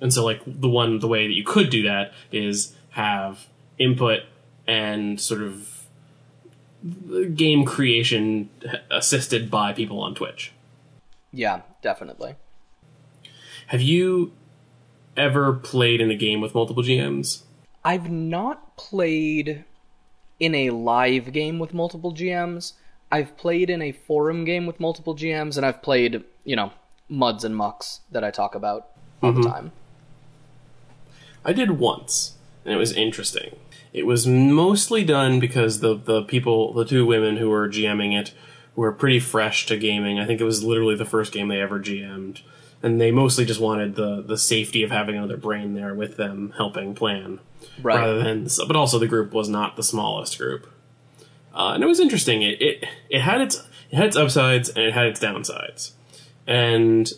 [0.00, 3.46] And so like the one the way that you could do that is have
[3.78, 4.20] input
[4.66, 5.86] and sort of
[7.34, 8.50] game creation
[8.90, 10.52] assisted by people on Twitch.
[11.32, 12.36] Yeah, definitely.
[13.68, 14.32] Have you
[15.16, 17.42] ever played in a game with multiple GMs?
[17.84, 19.64] I've not played
[20.40, 22.72] in a live game with multiple GMs.
[23.12, 26.72] I've played in a forum game with multiple GMs, and I've played, you know,
[27.08, 28.88] muds and mucks that I talk about
[29.22, 29.50] all the mm-hmm.
[29.50, 29.72] time.
[31.44, 33.56] I did once, and it was interesting.
[33.92, 38.32] It was mostly done because the the people, the two women who were GMing it,
[38.76, 40.18] were pretty fresh to gaming.
[40.18, 42.40] I think it was literally the first game they ever GM'd,
[42.82, 46.52] and they mostly just wanted the the safety of having another brain there with them
[46.56, 47.38] helping plan,
[47.82, 47.96] Right.
[47.96, 48.48] rather than.
[48.66, 50.66] But also, the group was not the smallest group,
[51.54, 52.42] uh, and it was interesting.
[52.42, 55.92] It, it it had its it had its upsides and it had its downsides,
[56.46, 57.10] and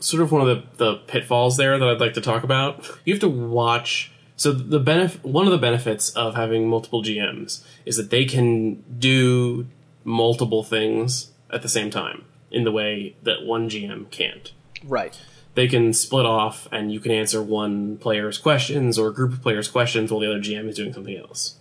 [0.00, 2.88] sort of one of the, the pitfalls there that I'd like to talk about.
[3.04, 4.10] You have to watch.
[4.36, 8.82] So the benef- one of the benefits of having multiple GMs is that they can
[8.98, 9.66] do
[10.04, 14.52] multiple things at the same time in the way that one GM can't.
[14.84, 15.18] Right.
[15.54, 19.42] They can split off and you can answer one player's questions or a group of
[19.42, 21.56] players' questions while the other GM is doing something else.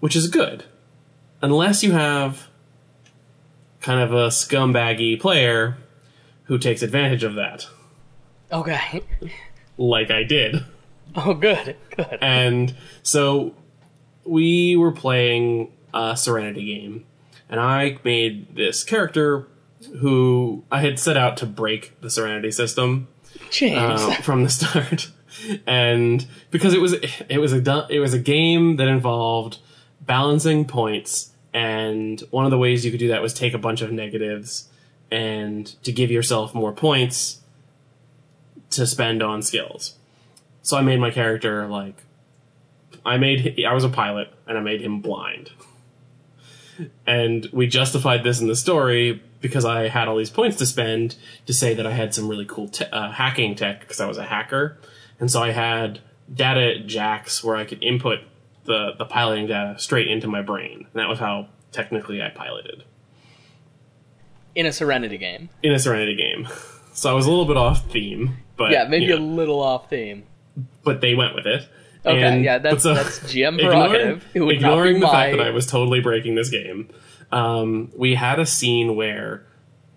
[0.00, 0.64] Which is good.
[1.42, 2.48] Unless you have
[3.80, 5.76] kind of a scumbaggy player
[6.44, 7.66] who takes advantage of that
[8.50, 9.02] Okay.
[9.76, 10.64] like I did.
[11.14, 11.76] Oh, good.
[11.96, 12.18] Good.
[12.20, 13.54] And so
[14.24, 17.06] we were playing a Serenity game,
[17.48, 19.48] and I made this character
[20.00, 23.08] who I had set out to break the Serenity system
[23.78, 25.10] uh, from the start.
[25.66, 29.58] And because it was it was a it was a game that involved
[30.00, 33.80] balancing points, and one of the ways you could do that was take a bunch
[33.80, 34.68] of negatives
[35.10, 37.40] and to give yourself more points
[38.70, 39.94] to spend on skills.
[40.62, 42.02] So I made my character like
[43.06, 45.50] I made I was a pilot and I made him blind.
[47.06, 51.16] And we justified this in the story because I had all these points to spend
[51.46, 54.18] to say that I had some really cool te- uh, hacking tech because I was
[54.18, 54.78] a hacker.
[55.20, 56.00] And so I had
[56.32, 58.20] data jacks where I could input
[58.64, 60.86] the, the piloting data straight into my brain.
[60.92, 62.84] And that was how technically I piloted
[64.54, 65.48] In a Serenity game.
[65.62, 66.48] in a Serenity game.
[66.92, 69.88] So I was a little bit off theme, but Yeah, maybe you a little off
[69.88, 70.24] theme.
[70.82, 71.68] but they went with it.
[72.04, 74.24] Okay, And- yeah, that's so- that's GM prerogative.
[74.34, 75.12] Not ignoring the my...
[75.12, 76.88] fact that I was totally breaking this game,
[77.32, 79.46] um, we had a scene where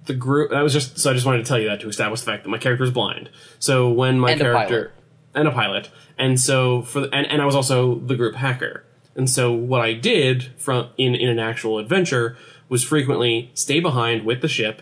[0.06, 0.52] the group.
[0.52, 1.12] That was just so.
[1.12, 2.92] I just wanted to tell you that to establish the fact that my character is
[2.92, 3.30] blind.
[3.60, 4.92] So when my And a character
[5.34, 8.84] and a pilot, and so for the, and and I was also the group hacker.
[9.16, 12.38] And so what I did from in in an actual adventure
[12.70, 14.82] was frequently stay behind with the ship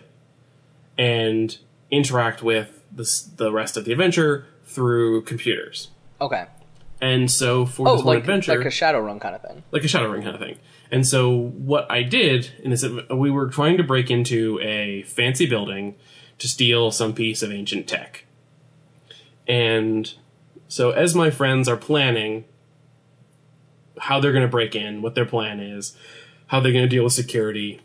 [0.97, 1.58] and
[1.91, 3.03] interact with the
[3.38, 5.89] the rest of the adventure through computers.
[6.21, 6.45] Okay.
[7.02, 9.64] And so for Oh, this one like, adventure, like a Shadowrun kind of thing.
[9.72, 10.58] like a Shadowrun kind of thing.
[10.92, 15.46] And so what I did in this, we were trying to break into a fancy
[15.46, 15.96] building
[16.40, 18.26] to steal some piece of ancient tech.
[19.48, 20.14] And
[20.68, 22.46] so as my friends are planning
[24.00, 25.96] how they're going to break in, what their plan is,
[26.48, 27.80] how they're going to deal with security,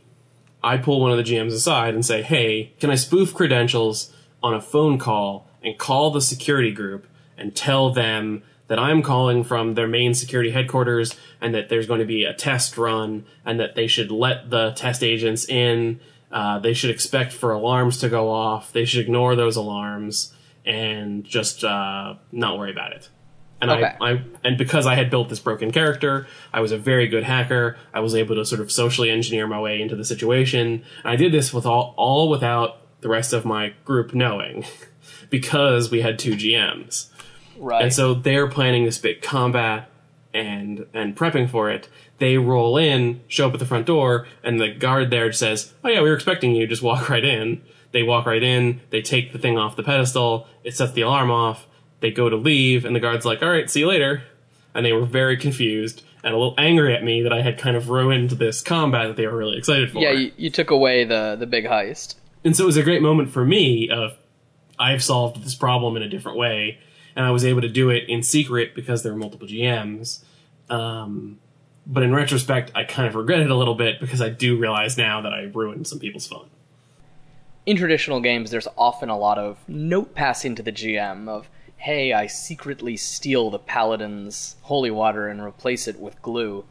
[0.62, 4.54] I pull one of the GMs aside and say, "Hey, can I spoof credentials on
[4.54, 9.74] a phone call and call the security group and tell them that I'm calling from
[9.74, 13.74] their main security headquarters and that there's going to be a test run and that
[13.74, 16.00] they should let the test agents in.
[16.32, 18.72] Uh, they should expect for alarms to go off.
[18.72, 23.08] They should ignore those alarms and just uh, not worry about it."
[23.60, 23.92] And Okay.
[24.00, 27.24] I, I and because I had built this broken character, I was a very good
[27.24, 27.76] hacker.
[27.92, 30.66] I was able to sort of socially engineer my way into the situation.
[31.02, 34.64] And I did this with all all without the rest of my group knowing,
[35.30, 37.08] because we had two GMs.
[37.58, 37.82] Right.
[37.82, 39.90] And so they're planning this big combat
[40.32, 41.88] and and prepping for it.
[42.18, 45.88] They roll in, show up at the front door, and the guard there says, "Oh
[45.88, 46.66] yeah, we were expecting you.
[46.66, 47.62] Just walk right in."
[47.92, 48.80] They walk right in.
[48.90, 50.48] They take the thing off the pedestal.
[50.64, 51.66] It sets the alarm off.
[52.00, 54.22] They go to leave, and the guard's like, "All right, see you later."
[54.74, 57.76] And they were very confused and a little angry at me that I had kind
[57.76, 60.00] of ruined this combat that they were really excited for.
[60.00, 62.16] yeah, you, you took away the the big heist.
[62.44, 64.18] And so it was a great moment for me of
[64.78, 66.78] I've solved this problem in a different way,
[67.16, 70.24] and I was able to do it in secret because there were multiple GMs.
[70.70, 71.38] Um,
[71.86, 74.96] but in retrospect, I kind of regret it a little bit because I do realize
[74.96, 76.46] now that I ruined some people's fun.
[77.66, 82.12] In traditional games, there's often a lot of note passing to the GM of, "Hey,
[82.12, 86.64] I secretly steal the paladin's holy water and replace it with glue."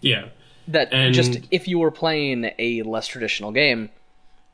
[0.00, 0.26] Yeah,
[0.68, 3.90] That And- just if you were playing a less traditional game,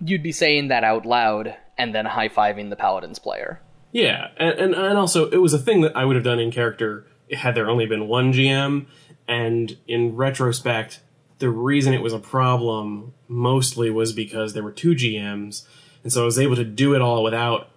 [0.01, 3.61] you'd be saying that out loud and then high fiving the paladin's player.
[3.93, 7.07] Yeah, and, and also it was a thing that I would have done in character
[7.33, 8.87] had there only been one GM.
[9.29, 11.01] And in retrospect,
[11.39, 15.67] the reason it was a problem mostly was because there were two GMs,
[16.03, 17.69] and so I was able to do it all without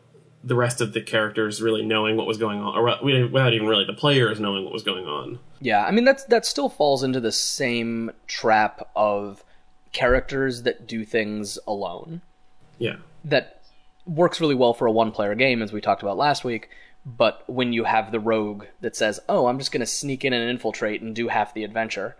[0.43, 3.83] the rest of the characters really knowing what was going on, or without even really
[3.83, 5.39] the players knowing what was going on.
[5.59, 9.43] Yeah, I mean that's that still falls into the same trap of
[9.91, 12.21] characters that do things alone.
[12.77, 12.97] Yeah.
[13.25, 13.58] That
[14.05, 16.69] works really well for a one-player game, as we talked about last week.
[17.05, 20.33] But when you have the rogue that says, "Oh, I'm just going to sneak in
[20.33, 22.15] and infiltrate and do half the adventure,"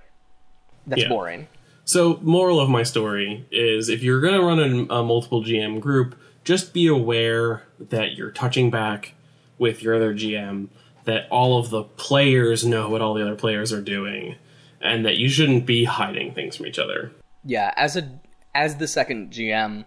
[0.88, 1.10] that's Yeah.
[1.10, 1.48] boring.
[1.84, 5.80] So, moral of my story is if you're going to run a, a multiple GM
[5.80, 9.14] group, just be aware that you're touching back
[9.58, 10.70] with your other GM,
[11.06, 14.36] that all of the players know what all the other players are doing,
[14.80, 17.12] and that you shouldn't be hiding things from each other.
[17.44, 18.20] Yeah, as a
[18.56, 19.86] as the second GM,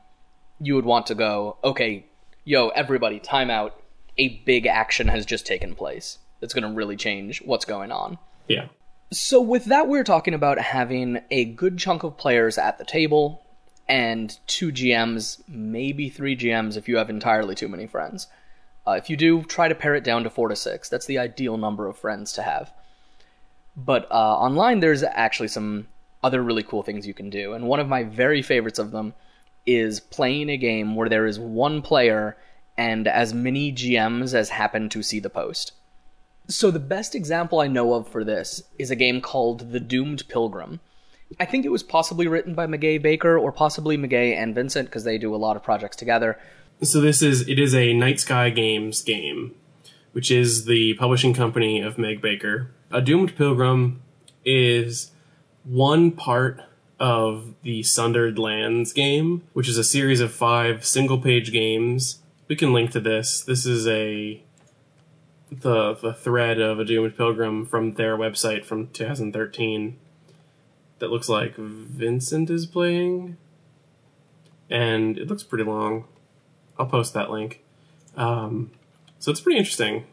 [0.62, 2.06] you would want to go, okay,
[2.44, 3.78] yo, everybody, time out.
[4.18, 6.18] A big action has just taken place.
[6.40, 8.18] That's going to really change what's going on.
[8.46, 8.66] Yeah.
[9.10, 13.42] So with that, we're talking about having a good chunk of players at the table
[13.88, 18.28] and two GMs, maybe three GMs if you have entirely too many friends.
[18.86, 20.88] Uh, if you do, try to pare it down to four to six.
[20.88, 22.72] That's the ideal number of friends to have.
[23.76, 25.88] But uh, online, there's actually some
[26.22, 29.14] other really cool things you can do, and one of my very favorites of them
[29.66, 32.36] is playing a game where there is one player
[32.76, 35.72] and as many GMs as happen to see the post.
[36.48, 40.28] So the best example I know of for this is a game called The Doomed
[40.28, 40.80] Pilgrim.
[41.38, 45.04] I think it was possibly written by Meguey Baker or possibly Meguey and Vincent because
[45.04, 46.38] they do a lot of projects together.
[46.82, 49.54] So this is it is a Night Sky Games game,
[50.12, 52.70] which is the publishing company of Meg Baker.
[52.90, 54.02] A Doomed Pilgrim
[54.44, 55.12] is
[55.64, 56.60] one part
[57.02, 62.20] of the Sundered Lands game, which is a series of five single page games.
[62.46, 63.40] We can link to this.
[63.42, 64.40] This is a
[65.50, 69.98] the the thread of a Doomed Pilgrim from their website from 2013
[71.00, 73.36] that looks like Vincent is playing.
[74.70, 76.04] And it looks pretty long.
[76.78, 77.64] I'll post that link.
[78.16, 78.70] Um,
[79.18, 80.04] so it's pretty interesting.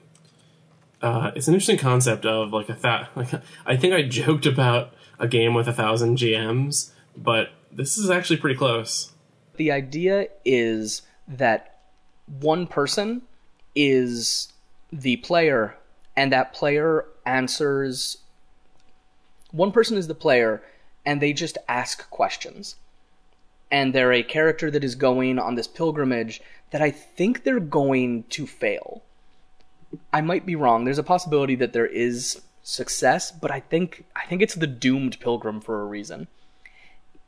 [1.04, 3.10] Uh, it's an interesting concept of like a that.
[3.15, 3.30] Like
[3.63, 8.38] I think I joked about a game with a thousand GMs, but this is actually
[8.38, 9.12] pretty close.
[9.58, 11.80] The idea is that
[12.40, 13.24] one person
[13.76, 14.54] is
[14.92, 15.76] the player,
[16.16, 18.18] and that player answers.
[19.52, 20.64] One person is the player,
[21.06, 22.76] and they just ask questions.
[23.72, 28.24] And they're a character that is going on this pilgrimage that I think they're going
[28.30, 29.04] to fail.
[30.14, 30.86] I might be wrong.
[30.86, 35.19] There's a possibility that there is success, but I think I think it's the doomed
[35.19, 36.28] pilgrim for a reason.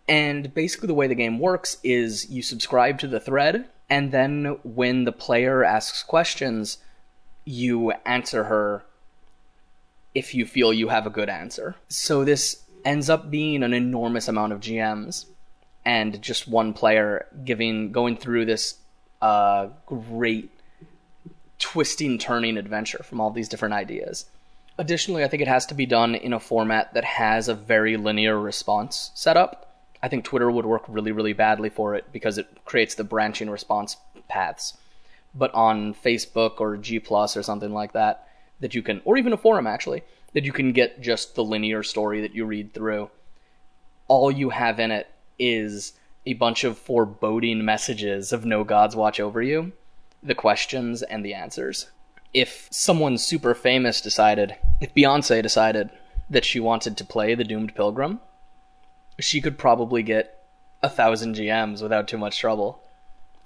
[0.07, 4.57] And basically the way the game works is you subscribe to the thread and then
[4.63, 6.77] when the player asks questions,
[7.43, 8.85] you answer her
[10.15, 11.75] if you feel you have a good answer.
[11.89, 15.25] So this ends up being an enormous amount of GMs
[15.83, 18.75] and just one player giving going through this
[19.21, 20.49] uh, great
[21.59, 24.25] twisting turning adventure from all these different ideas.
[24.81, 27.97] Additionally, I think it has to be done in a format that has a very
[27.97, 29.75] linear response setup.
[30.01, 33.47] I think Twitter would work really, really badly for it because it creates the branching
[33.47, 34.75] response paths.
[35.35, 38.27] But on Facebook or G Plus or something like that,
[38.59, 40.01] that you can, or even a forum actually,
[40.33, 43.11] that you can get just the linear story that you read through.
[44.07, 45.93] All you have in it is
[46.25, 49.73] a bunch of foreboding messages of no gods watch over you,
[50.23, 51.85] the questions and the answers.
[52.33, 55.89] If someone super famous decided, if Beyonce decided
[56.29, 58.19] that she wanted to play the Doomed Pilgrim,
[59.19, 60.43] she could probably get
[60.81, 62.81] a thousand GMs without too much trouble.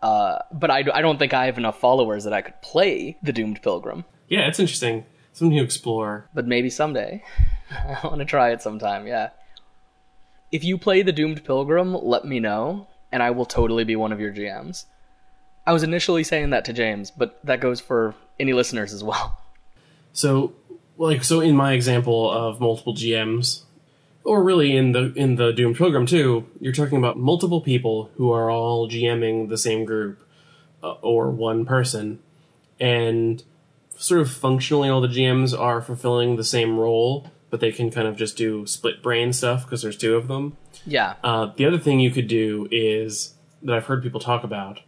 [0.01, 3.33] Uh, but I, I don't think I have enough followers that I could play the
[3.33, 4.05] Doomed Pilgrim.
[4.27, 5.05] Yeah, it's interesting.
[5.33, 6.29] Something to explore.
[6.33, 7.23] But maybe someday.
[7.71, 9.29] I want to try it sometime, yeah.
[10.51, 14.11] If you play the Doomed Pilgrim, let me know, and I will totally be one
[14.11, 14.85] of your GMs.
[15.67, 19.41] I was initially saying that to James, but that goes for any listeners as well.
[20.13, 20.53] So,
[20.97, 23.63] like, so in my example of multiple GMs,
[24.23, 28.31] or really in the in the Doomed Pilgrim too, you're talking about multiple people who
[28.31, 30.19] are all GMing the same group
[30.83, 32.19] uh, or one person,
[32.79, 33.43] and
[33.97, 38.07] sort of functionally all the GMs are fulfilling the same role, but they can kind
[38.07, 40.57] of just do split brain stuff because there's two of them.
[40.85, 41.15] Yeah.
[41.23, 44.81] Uh, the other thing you could do is that I've heard people talk about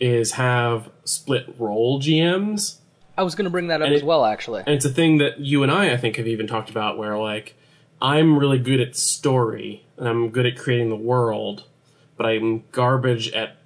[0.00, 2.76] is have split role GMs.
[3.16, 4.60] I was going to bring that up And as it- well, actually.
[4.66, 7.16] And it's a thing that you and I, I think, have even talked about where,
[7.16, 7.54] like,
[8.02, 11.64] I'm really good at story and I'm good at creating the world,
[12.16, 13.56] but I'm garbage at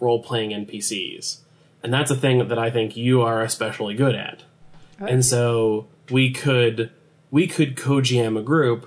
[0.00, 1.38] role playing NPCs.
[1.82, 4.42] And that's a thing that I think you are especially good at.
[4.98, 6.90] And so we could
[7.30, 8.86] we could co-GM a group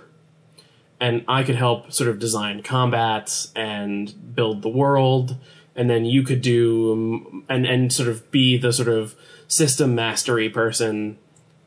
[1.00, 5.38] and I could help sort of design combats and build the world,
[5.76, 9.16] and then you could do um, and and sort of be the sort of
[9.48, 11.18] system mastery person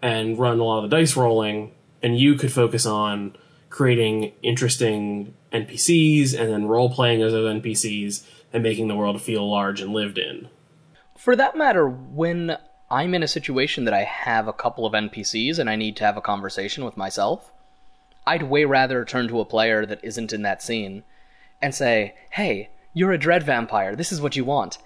[0.03, 3.37] and run a lot of the dice rolling, and you could focus on
[3.71, 9.49] creating interesting NPCs and then role playing as those NPCs and making the world feel
[9.51, 10.49] large and lived in.
[11.19, 12.57] For that matter, when
[12.91, 16.05] I'm in a situation that I have a couple of NPCs and I need to
[16.05, 17.51] have a conversation with myself,
[18.27, 21.05] I'd way rather turn to a player that isn't in that scene
[21.61, 23.95] and say, "Hey, you're a dread vampire.
[23.95, 24.79] This is what you want,"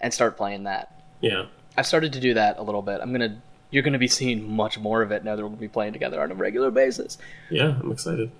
[0.00, 1.02] and start playing that.
[1.20, 1.46] Yeah.
[1.76, 3.00] I've started to do that a little bit.
[3.00, 3.40] I'm gonna
[3.70, 6.22] you're gonna be seeing much more of it now that we're gonna be playing together
[6.22, 7.16] on a regular basis.
[7.50, 8.30] Yeah, I'm excited.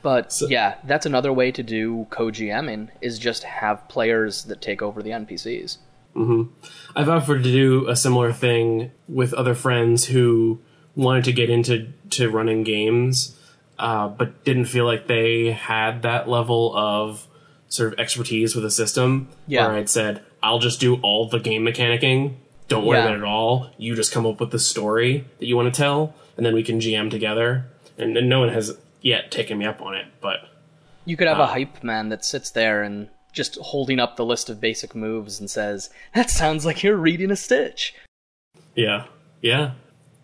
[0.00, 5.02] But yeah, that's another way to do co-GMing is just have players that take over
[5.02, 5.76] the NPCs.
[6.96, 10.60] I've offered to do a similar thing with other friends who
[10.94, 13.38] wanted to get into to running games,
[13.78, 17.26] uh, but didn't feel like they had that level of
[17.74, 19.28] sort of expertise with a system.
[19.46, 19.66] Yeah.
[19.66, 22.34] Where I'd said, "I'll just do all the game mechanicking.
[22.68, 23.04] Don't worry Yeah.
[23.04, 23.70] about it at all.
[23.78, 26.62] You just come up with the story that you want to tell, and then we
[26.62, 27.66] can GM together."
[27.98, 30.38] And, and no one has yet taken me up on it, but
[31.04, 31.46] You could have a uh.
[31.48, 35.50] hype man that sits there and just holding up the list of basic moves and
[35.50, 37.94] says, "That sounds like you're reading a sitch."
[38.74, 39.04] Yeah,
[39.42, 39.72] yeah.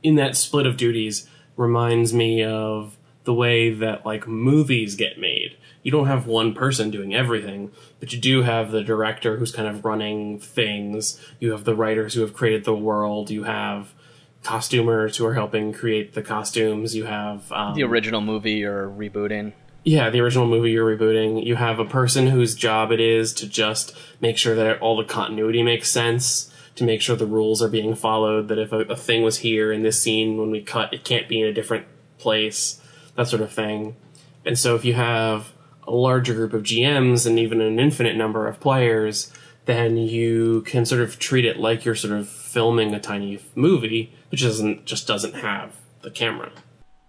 [0.02, 5.56] In that split of duties reminds me of the way that like movies get made.
[5.82, 7.70] You don't have one person doing everything,
[8.00, 11.20] but you do have the director who's kind of running things.
[11.38, 13.30] You have the writers who have created the world.
[13.30, 13.94] You have
[14.42, 16.94] costumers who are helping create the costumes.
[16.94, 19.52] You have um, The original movie you're rebooting.
[19.84, 21.44] yeah, the original movie you're rebooting.
[21.44, 25.04] You have a person whose job it is to just make sure that all the
[25.04, 28.96] continuity makes sense, to make sure the rules are being followed, that if a, a
[28.96, 31.86] thing was here in this scene when we cut, it can't be in a different
[32.18, 32.80] place,
[33.16, 33.96] that sort of thing.
[34.44, 35.52] And so if you have
[35.90, 39.32] a larger group of GMs and even an infinite number of players,
[39.66, 44.12] then you can sort of treat it like you're sort of filming a tiny movie,
[44.30, 46.50] which doesn't just doesn't have the camera.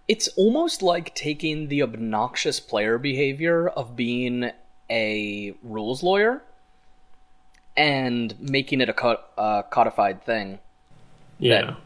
[0.08, 4.50] It's almost like taking the obnoxious player behavior of being
[4.90, 6.42] a rules lawyer
[7.76, 10.58] and making it a co- uh, codified thing
[11.38, 11.62] Yeah.
[11.66, 11.76] that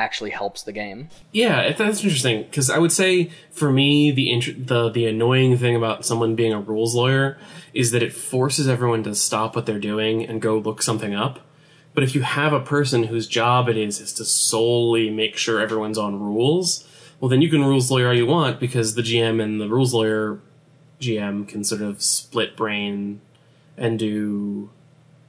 [0.00, 1.10] actually helps the game.
[1.30, 5.76] Yeah, that's interesting because I would say for me the int- the the annoying thing
[5.76, 7.36] about someone being a rules lawyer
[7.74, 11.40] is that it forces everyone to stop what they're doing and go look something up.
[11.92, 15.60] But if you have a person whose job it is is to solely make sure
[15.60, 16.88] everyone's on rules,
[17.20, 19.92] well then you can rules lawyer all you want because the GM and the rules
[19.92, 20.40] lawyer
[20.98, 23.20] GM can sort of split brain
[23.76, 24.70] and do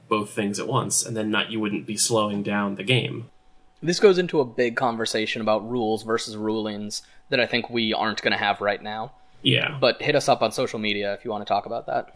[0.08, 3.28] both things at once, and then not you wouldn't be slowing down the game.
[3.82, 8.22] This goes into a big conversation about rules versus rulings that I think we aren't
[8.22, 9.12] going to have right now.
[9.42, 12.14] Yeah, But hit us up on social media if you want to talk about that.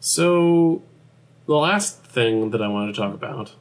[0.00, 0.82] So,
[1.46, 3.52] the last thing that I wanted to talk about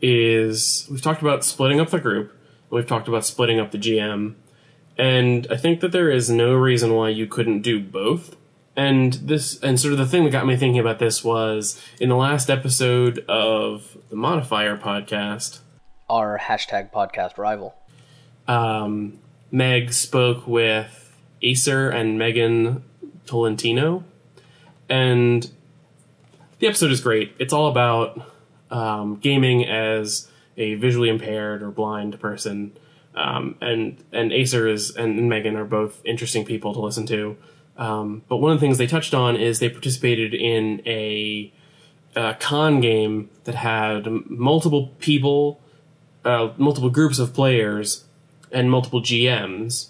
[0.00, 2.32] is we've talked about splitting up the group,
[2.70, 4.36] we've talked about splitting up the GM,
[4.96, 8.36] and I think that there is no reason why you couldn't do both.
[8.74, 12.08] And this, and sort of the thing that got me thinking about this was in
[12.08, 15.60] the last episode of the Modifier podcast,
[16.10, 17.74] Our hashtag podcast rival.
[18.46, 19.18] um,
[19.50, 22.82] Meg spoke with Acer and Megan
[23.26, 24.04] Tolentino,
[24.88, 25.50] and
[26.58, 27.34] the episode is great.
[27.38, 28.20] It's all about
[28.70, 32.76] um, gaming as a visually impaired or blind person,
[33.14, 37.36] um, and and Acer is and Megan are both interesting people to listen to.
[37.76, 41.52] Um, but one of the things they touched on is they participated in a,
[42.16, 45.60] a con game that had multiple people,
[46.24, 48.04] uh, multiple groups of players,
[48.50, 49.88] and multiple GMs.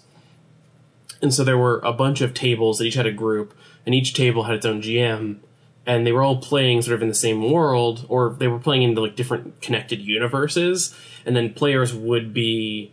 [1.21, 3.53] And so there were a bunch of tables that each had a group,
[3.85, 5.37] and each table had its own GM,
[5.85, 8.83] and they were all playing sort of in the same world, or they were playing
[8.83, 12.91] into like different connected universes, and then players would be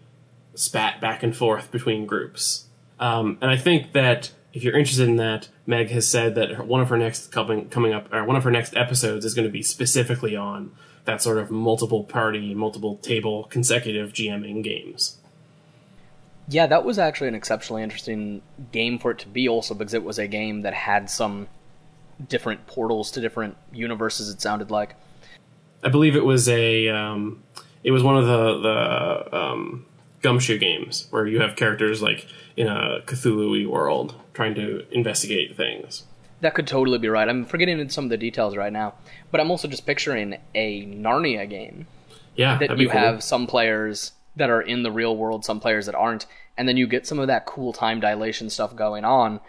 [0.54, 2.64] spat back and forth between groups.
[2.98, 6.80] Um, and I think that if you're interested in that, Meg has said that one
[6.80, 9.52] of her next coming coming up, or one of her next episodes is going to
[9.52, 10.72] be specifically on
[11.06, 15.18] that sort of multiple party, multiple table, consecutive GMing games.
[16.48, 20.04] Yeah, that was actually an exceptionally interesting game for it to be also because it
[20.04, 21.48] was a game that had some
[22.28, 24.94] different portals to different universes it sounded like.
[25.82, 27.42] I believe it was a um,
[27.82, 29.86] it was one of the the um,
[30.22, 32.26] gumshoe games where you have characters like
[32.56, 36.04] in a Cthulhu world trying to investigate things.
[36.40, 37.28] That could totally be right.
[37.28, 38.94] I'm forgetting some of the details right now,
[39.30, 41.86] but I'm also just picturing a Narnia game
[42.34, 42.98] Yeah, that you cool.
[42.98, 46.26] have some players that are in the real world, some players that aren't,
[46.58, 49.40] and then you get some of that cool time dilation stuff going on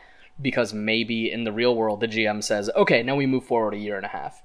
[0.41, 3.77] because maybe in the real world the GM says, "Okay, now we move forward a
[3.77, 4.41] year and a half."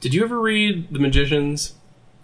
[0.00, 1.74] Did you ever read The Magicians?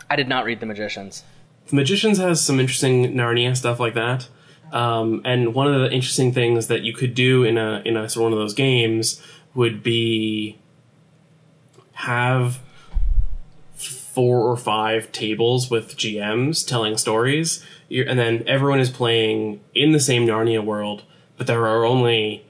[0.09, 1.25] I did not read The Magicians.
[1.69, 4.29] The Magicians has some interesting Narnia stuff like that.
[4.75, 8.09] Um, and one of the interesting things that you could do in a in a
[8.09, 9.23] sort of one of those games
[9.55, 10.59] would be
[11.93, 12.59] have
[13.77, 19.93] four or five tables with GMs telling stories, You're, and then everyone is playing in
[19.93, 21.05] the same Narnia world,
[21.37, 22.45] but there are only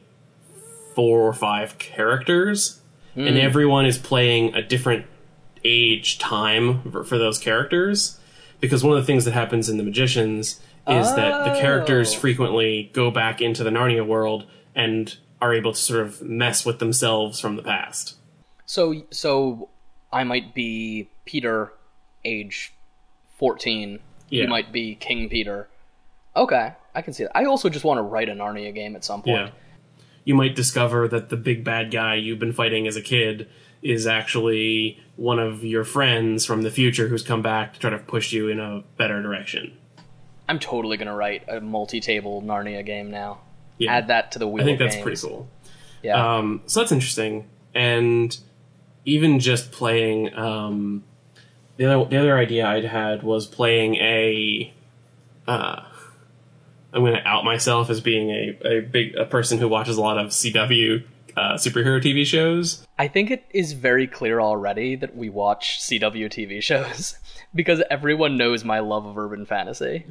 [0.94, 2.80] four or five characters,
[3.16, 5.06] and everyone is playing a different
[5.62, 8.18] age time for, for those characters.
[8.60, 12.18] Because one of the things that happens in The Magicians is that the characters Oh.
[12.18, 16.78] frequently go back into the Narnia world and are able to sort of mess with
[16.78, 18.16] themselves from the past.
[18.66, 19.68] So so
[20.12, 21.72] I might be Peter,
[22.24, 22.72] age
[23.38, 24.00] fourteen.
[24.28, 24.42] Yeah.
[24.42, 25.68] You might be King Peter.
[26.36, 27.36] Okay, I can see that.
[27.36, 29.36] I also just want to write a Narnia game at some point.
[29.36, 29.50] Yeah.
[30.24, 33.48] You might discover that the big bad guy you've been fighting as a kid
[33.82, 37.98] is actually one of your friends from the future who's come back to try to
[37.98, 39.76] push you in a better direction.
[40.48, 43.40] I'm totally gonna write a multi-table Narnia game now.
[43.78, 43.94] Yeah.
[43.94, 44.62] Add that to the wheel.
[44.62, 45.02] I think that's games.
[45.02, 45.48] pretty cool.
[46.02, 46.36] Yeah.
[46.36, 47.48] Um, so that's interesting.
[47.74, 48.36] And
[49.04, 51.04] even just playing um,
[51.76, 54.72] the other the other idea I'd had was playing a.
[55.46, 55.82] Uh,
[56.92, 60.00] I'm going to out myself as being a, a big a person who watches a
[60.00, 61.02] lot of CW
[61.36, 62.86] uh, superhero TV shows.
[62.98, 67.16] I think it is very clear already that we watch CW TV shows
[67.54, 70.06] because everyone knows my love of urban fantasy.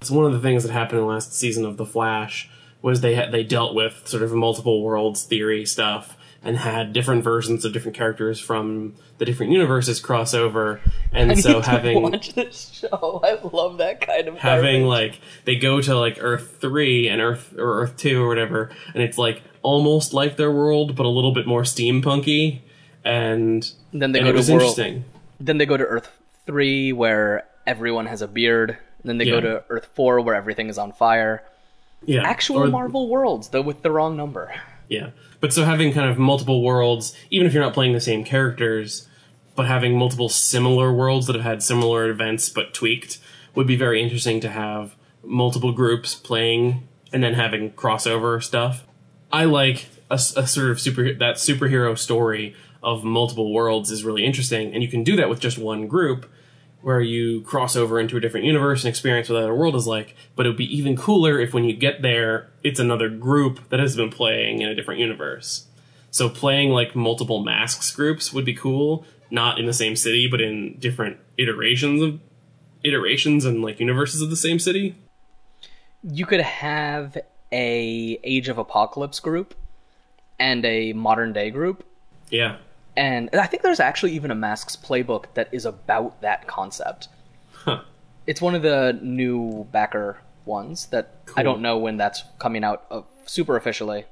[0.00, 2.48] It's one of the things that happened in the last season of The Flash
[2.80, 7.22] was they had, they dealt with sort of multiple worlds theory stuff and had different
[7.22, 10.80] versions of different characters from the different universes cross over,
[11.12, 13.20] and I so need to having watch this show.
[13.22, 15.12] I love that kind of having garbage.
[15.12, 19.02] like they go to like Earth three and Earth or Earth two or whatever, and
[19.02, 22.60] it's like almost like their world, but a little bit more steampunky,
[23.04, 24.62] and then they and go it to was world.
[24.62, 25.04] interesting.
[25.38, 26.10] Then they go to Earth
[26.46, 28.78] three where everyone has a beard.
[29.02, 29.32] And then they Yeah.
[29.32, 31.42] go to Earth four where everything is on fire.
[32.04, 34.52] Yeah, Actual Or- Marvel worlds, though with the wrong number.
[34.88, 35.10] Yeah.
[35.40, 39.06] But so having kind of multiple worlds, even if you're not playing the same characters,
[39.54, 43.18] but having multiple similar worlds that have had similar events but tweaked
[43.54, 48.86] would be very interesting to have multiple groups playing and then having crossover stuff.
[49.32, 54.72] I like a sort of super that superhero story of multiple worlds is really interesting,
[54.74, 56.26] and you can do that with just one group
[56.82, 59.86] where you cross over into a different universe and experience what that other world is
[59.86, 60.16] like.
[60.34, 63.80] But it would be even cooler if when you get there, it's another group that
[63.80, 65.66] has been playing in a different universe.
[66.10, 70.40] So playing like multiple masks groups would be cool, not in the same city, but
[70.40, 72.20] in different iterations of
[72.82, 74.96] iterations and like universes of the same city.
[76.02, 77.18] You could have
[77.52, 79.54] a Age of Apocalypse group
[80.38, 81.84] and a modern day group.
[82.30, 82.56] Yeah.
[82.96, 87.08] And I think there's actually even a Masks playbook that is about that concept.
[87.52, 87.82] Huh.
[88.26, 92.84] It's one of the new backer ones that I don't know when that's coming out
[92.90, 94.04] uh, super officially.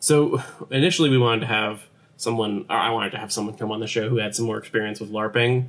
[0.00, 1.82] So initially, we wanted to have
[2.16, 4.58] someone, or I wanted to have someone come on the show who had some more
[4.58, 5.68] experience with LARPing.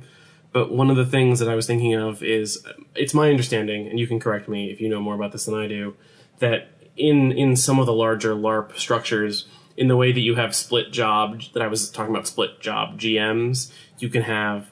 [0.52, 3.98] But one of the things that I was thinking of is, it's my understanding, and
[3.98, 5.94] you can correct me if you know more about this than I do,
[6.40, 9.46] that in in some of the larger LARP structures,
[9.76, 12.98] in the way that you have split job, that I was talking about split job
[12.98, 14.70] GMs, you can have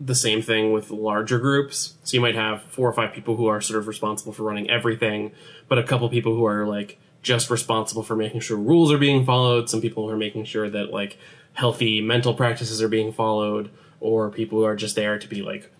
[0.00, 1.94] the same thing with larger groups.
[2.04, 4.68] So you might have four or five people who are sort of responsible for running
[4.68, 5.32] everything,
[5.68, 9.24] but a couple people who are like just responsible for making sure rules are being
[9.24, 9.70] followed.
[9.70, 11.18] Some people who are making sure that like
[11.54, 13.70] healthy mental practices are being followed,
[14.00, 15.70] or people who are just there to be like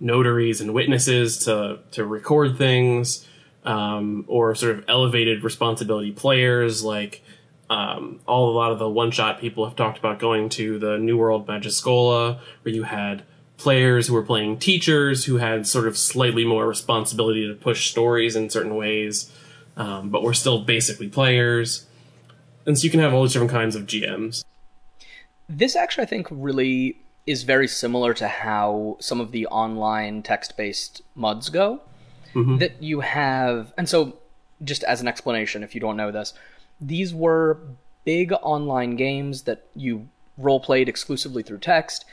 [0.00, 3.26] notaries and witnesses to to record things,
[3.64, 7.22] um, or sort of elevated responsibility players like
[7.70, 10.98] um, all a lot of the one shot people have talked about going to the
[10.98, 13.22] New World Magischola, where you had
[13.56, 18.34] players who were playing teachers who had sort of slightly more responsibility to push stories
[18.34, 19.32] in certain ways,
[19.76, 21.86] um, but were still basically players.
[22.66, 24.44] And so you can have all these different kinds of GMs.
[25.48, 26.96] This actually, I think, really
[27.26, 31.80] is very similar to how some of the online text based MUDs go.
[32.58, 34.16] That you have, and so
[34.64, 36.34] just as an explanation, if you don't know this,
[36.80, 37.58] these were
[38.04, 40.08] big online games that you
[40.38, 42.04] role played exclusively through text,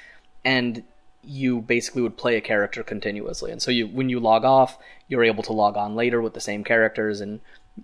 [0.43, 0.83] and
[1.23, 3.51] you basically would play a character continuously.
[3.51, 6.41] And so you, when you log off, you're able to log on later with the
[6.41, 7.39] same characters, and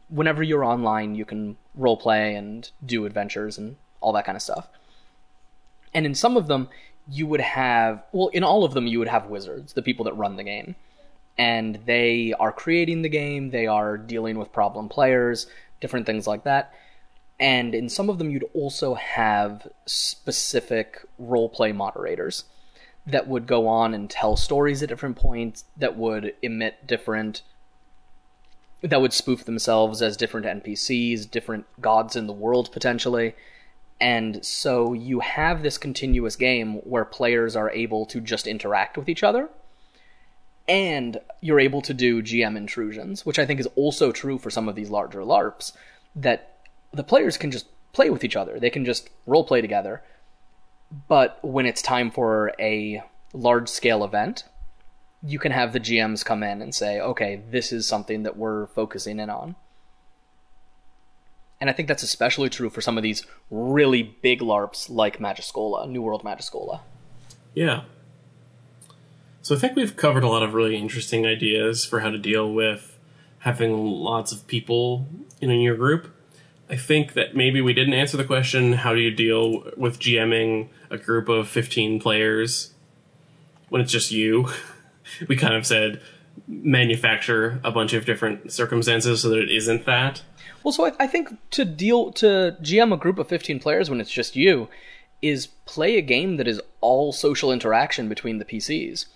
[0.10, 4.42] whenever you're online, you can role play and do adventures and all that kind of
[4.42, 4.68] stuff.
[5.94, 6.70] And in some of them,
[7.10, 10.14] you would have, well, in all of them, you would have wizards, the people that
[10.14, 10.76] run the game.
[11.38, 15.48] And they are creating the game, they are dealing with problem players,
[15.84, 16.74] different things like that.
[17.42, 22.46] And in some of them, you'd also have specific roleplay moderators
[23.06, 27.42] that would go on and tell stories at different points, that would emit different,
[28.82, 33.36] that would spoof themselves as different NPCs, different gods in the world potentially.
[34.00, 39.10] And so you have this continuous game where players are able to just interact with
[39.10, 39.50] each other
[40.68, 44.70] and you're able to do GM intrusions, which I think is also true for some
[44.70, 45.74] of these larger LARPs,
[46.16, 46.60] that
[46.94, 48.60] the players can just play with each other.
[48.60, 50.04] They can just role play together.
[51.08, 53.02] But when it's time for a
[53.34, 54.46] large scale event,
[55.26, 58.68] you can have the GMs come in and say, okay, this is something that we're
[58.68, 59.56] focusing in on.
[61.60, 65.90] And I think that's especially true for some of these really big LARPs like Magischola,
[65.90, 66.82] New World Magischola.
[67.56, 67.84] Yeah.
[69.44, 72.54] So I think we've covered a lot of really interesting ideas for how to deal
[72.54, 72.98] with
[73.40, 75.06] having lots of people
[75.42, 76.08] in your group.
[76.70, 80.70] I think that maybe we didn't answer the question how do you deal with GMing
[80.90, 82.72] a group of 15 players
[83.68, 84.48] when it's just you?
[85.28, 86.00] we kind of said
[86.48, 90.22] manufacture a bunch of different circumstances so that it isn't that.
[90.64, 94.00] Well, so I, I think to deal to GM a group of 15 players when
[94.00, 94.70] it's just you
[95.22, 99.08] is play a game that is all social interaction between the PCs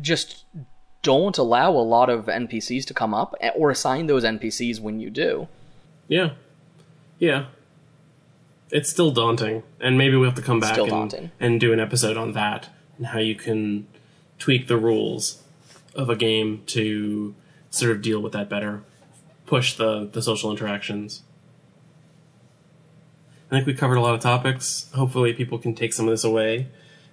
[0.00, 0.44] just
[1.02, 5.10] don't allow a lot of NPCs to come up or assign those NPCs when you
[5.10, 5.48] do.
[6.08, 6.30] Yeah.
[7.18, 7.46] Yeah.
[8.70, 9.64] It's still daunting.
[9.80, 13.06] And maybe we'll have to come back and, and do an episode on that and
[13.08, 13.86] how you can
[14.38, 15.42] tweak the rules
[15.94, 17.34] of a game to
[17.70, 18.82] sort of deal with that better.
[19.46, 21.22] Push the, the social interactions.
[23.50, 24.90] I think we covered a lot of topics.
[24.94, 26.68] Hopefully, people can take some of this away.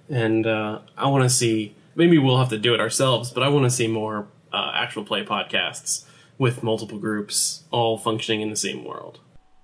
[0.08, 3.48] And uh, I want to see maybe we'll have to do it ourselves, but I
[3.48, 6.06] want to see more uh, actual play podcasts
[6.38, 9.20] with multiple groups all functioning in the same world.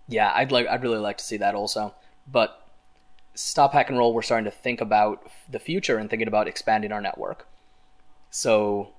[0.06, 1.94] Yeah, I'd like I'd really like to see that also.
[2.30, 2.62] But
[3.34, 6.92] Stop Hack and Roll, we're starting to think about the future and thinking about expanding
[6.92, 7.46] our network.
[8.30, 8.92] So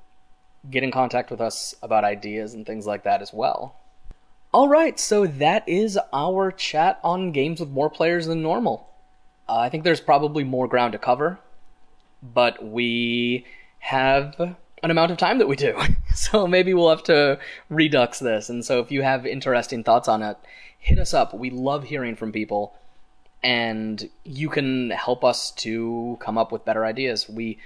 [0.71, 3.75] get in contact with us about ideas and things like that as well.
[4.51, 8.89] All right, so that is our chat on games with more players than normal.
[9.47, 11.39] Uh, I think there's probably more ground to cover,
[12.33, 13.45] but we
[13.79, 14.35] have
[14.83, 15.77] an amount of time that we do.
[16.15, 18.49] so maybe we'll have to redux this.
[18.49, 20.37] And so if you have interesting thoughts on it,
[20.79, 21.33] hit us up.
[21.33, 22.73] We love hearing from people
[23.43, 27.29] and you can help us to come up with better ideas.
[27.29, 27.59] We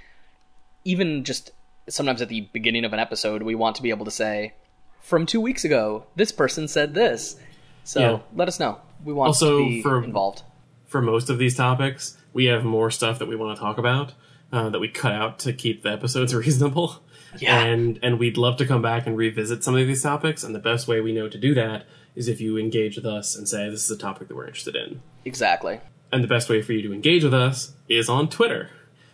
[0.83, 1.51] even just
[1.89, 4.53] sometimes at the beginning of an episode, we want to be able to say,
[5.01, 7.35] from two weeks ago, this person said this.
[7.83, 8.19] So yeah.
[8.35, 8.79] let us know.
[9.03, 10.43] We want also, to be for, involved.
[10.85, 14.13] For most of these topics, we have more stuff that we want to talk about
[14.51, 17.03] uh, that we cut out to keep the episodes reasonable.
[17.37, 17.63] Yeah.
[17.63, 20.43] And and we'd love to come back and revisit some of these topics.
[20.43, 23.35] And the best way we know to do that is if you engage with us
[23.35, 25.01] and say this is a topic that we're interested in.
[25.23, 25.79] Exactly.
[26.11, 28.69] And the best way for you to engage with us is on Twitter,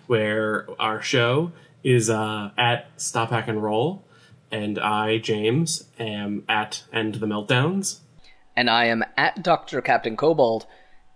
[0.08, 1.52] where our show
[1.84, 4.04] is uh, at Stop Hack and Roll,
[4.52, 8.00] and I, James, am at End the Meltdowns.
[8.56, 9.82] And I am at Dr.
[9.82, 10.66] Captain Kobold.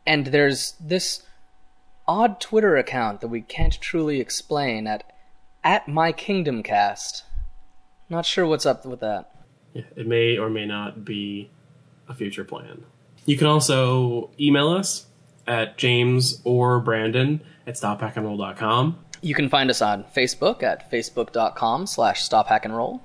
[0.06, 1.24] And there's this
[2.08, 5.04] odd Twitter account that we can't truly explain at
[5.64, 7.24] at my kingdom cast.
[8.10, 9.30] Not sure what's up with that.
[9.74, 11.50] Yeah, it may or may not be
[12.10, 12.84] a future plan.
[13.26, 15.06] You can also email us
[15.48, 18.98] at James or Brandon at stophackandroll.com.
[19.22, 23.02] You can find us on Facebook at facebook.com slash stophackandroll.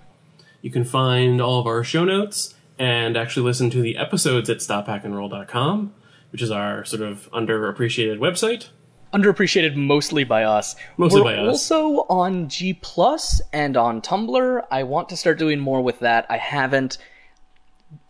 [0.62, 4.58] You can find all of our show notes and actually listen to the episodes at
[4.58, 5.94] stophackandroll.com,
[6.32, 8.68] which is our sort of underappreciated website
[9.16, 10.76] underappreciated mostly by us.
[10.96, 11.48] Mostly We're by us.
[11.48, 14.66] Also on G Plus and on Tumblr.
[14.70, 16.26] I want to start doing more with that.
[16.28, 16.98] I haven't.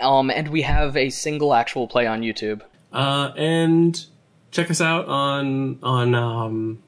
[0.01, 2.63] Um, and we have a single actual play on YouTube.
[2.93, 4.07] Uh, and
[4.51, 6.83] check us out on on um,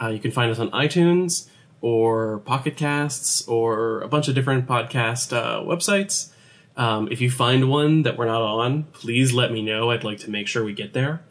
[0.00, 1.48] uh, you can find us on iTunes
[1.80, 6.32] or Pocket Casts or a bunch of different podcast uh, websites.
[6.76, 9.90] Um, if you find one that we're not on, please let me know.
[9.90, 11.22] I'd like to make sure we get there.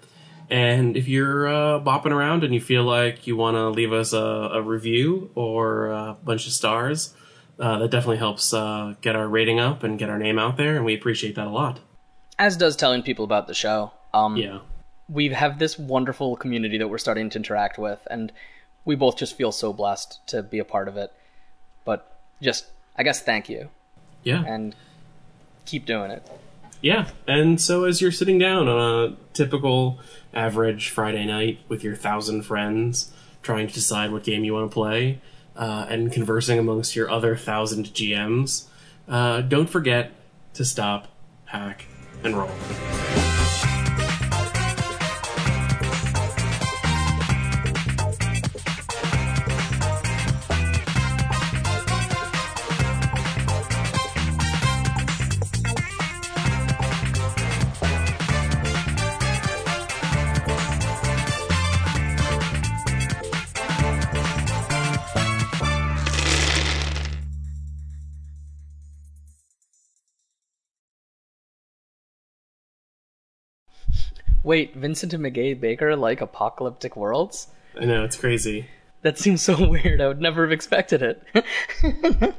[0.49, 4.13] And if you're uh, bopping around and you feel like you want to leave us
[4.13, 7.13] a, a, review or a bunch of stars,
[7.59, 10.75] uh, that definitely helps uh, get our rating up and get our name out there,
[10.75, 11.79] and we appreciate that a lot.
[12.39, 13.91] As does telling people about the show.
[14.13, 14.59] Um, yeah.
[15.07, 18.31] We have this wonderful community that we're starting to interact with, and
[18.85, 21.13] we both just feel so blessed to be a part of it.
[21.85, 22.65] But just,
[22.97, 23.69] I guess, thank you.
[24.23, 24.43] Yeah.
[24.45, 24.75] And
[25.65, 26.25] keep doing it.
[26.81, 29.99] Yeah, and so as you're sitting down on a typical
[30.33, 33.11] average Friday night with your thousand friends,
[33.41, 35.19] trying to decide what game you want to play,
[35.55, 38.67] uh, and conversing amongst your other thousand GMs,
[39.09, 40.11] uh, don't forget
[40.53, 41.09] to stop,
[41.45, 41.85] hack,
[42.23, 43.28] and roll.
[74.49, 77.49] Wait, Vincent and Meguey Baker like apocalyptic worlds?
[77.79, 78.65] I know it's crazy.
[79.03, 80.01] That seems so weird.
[80.01, 81.23] I would never have expected it.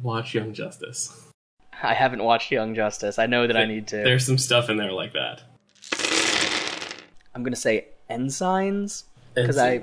[0.00, 1.28] Watch Young Justice.
[1.82, 3.18] I haven't watched Young Justice.
[3.18, 3.96] I know that I need to.
[3.96, 5.42] There's some stuff in there like that.
[7.34, 9.82] I'm gonna say ensigns because I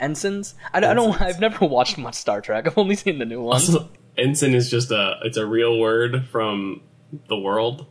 [0.00, 0.56] ensigns.
[0.74, 1.22] I, don't- I don't.
[1.22, 2.66] I've never watched much Star Trek.
[2.66, 3.72] I've only seen the new ones.
[3.72, 3.88] Also,
[4.18, 6.80] ensign is just a it's a real word from
[7.28, 7.86] the world.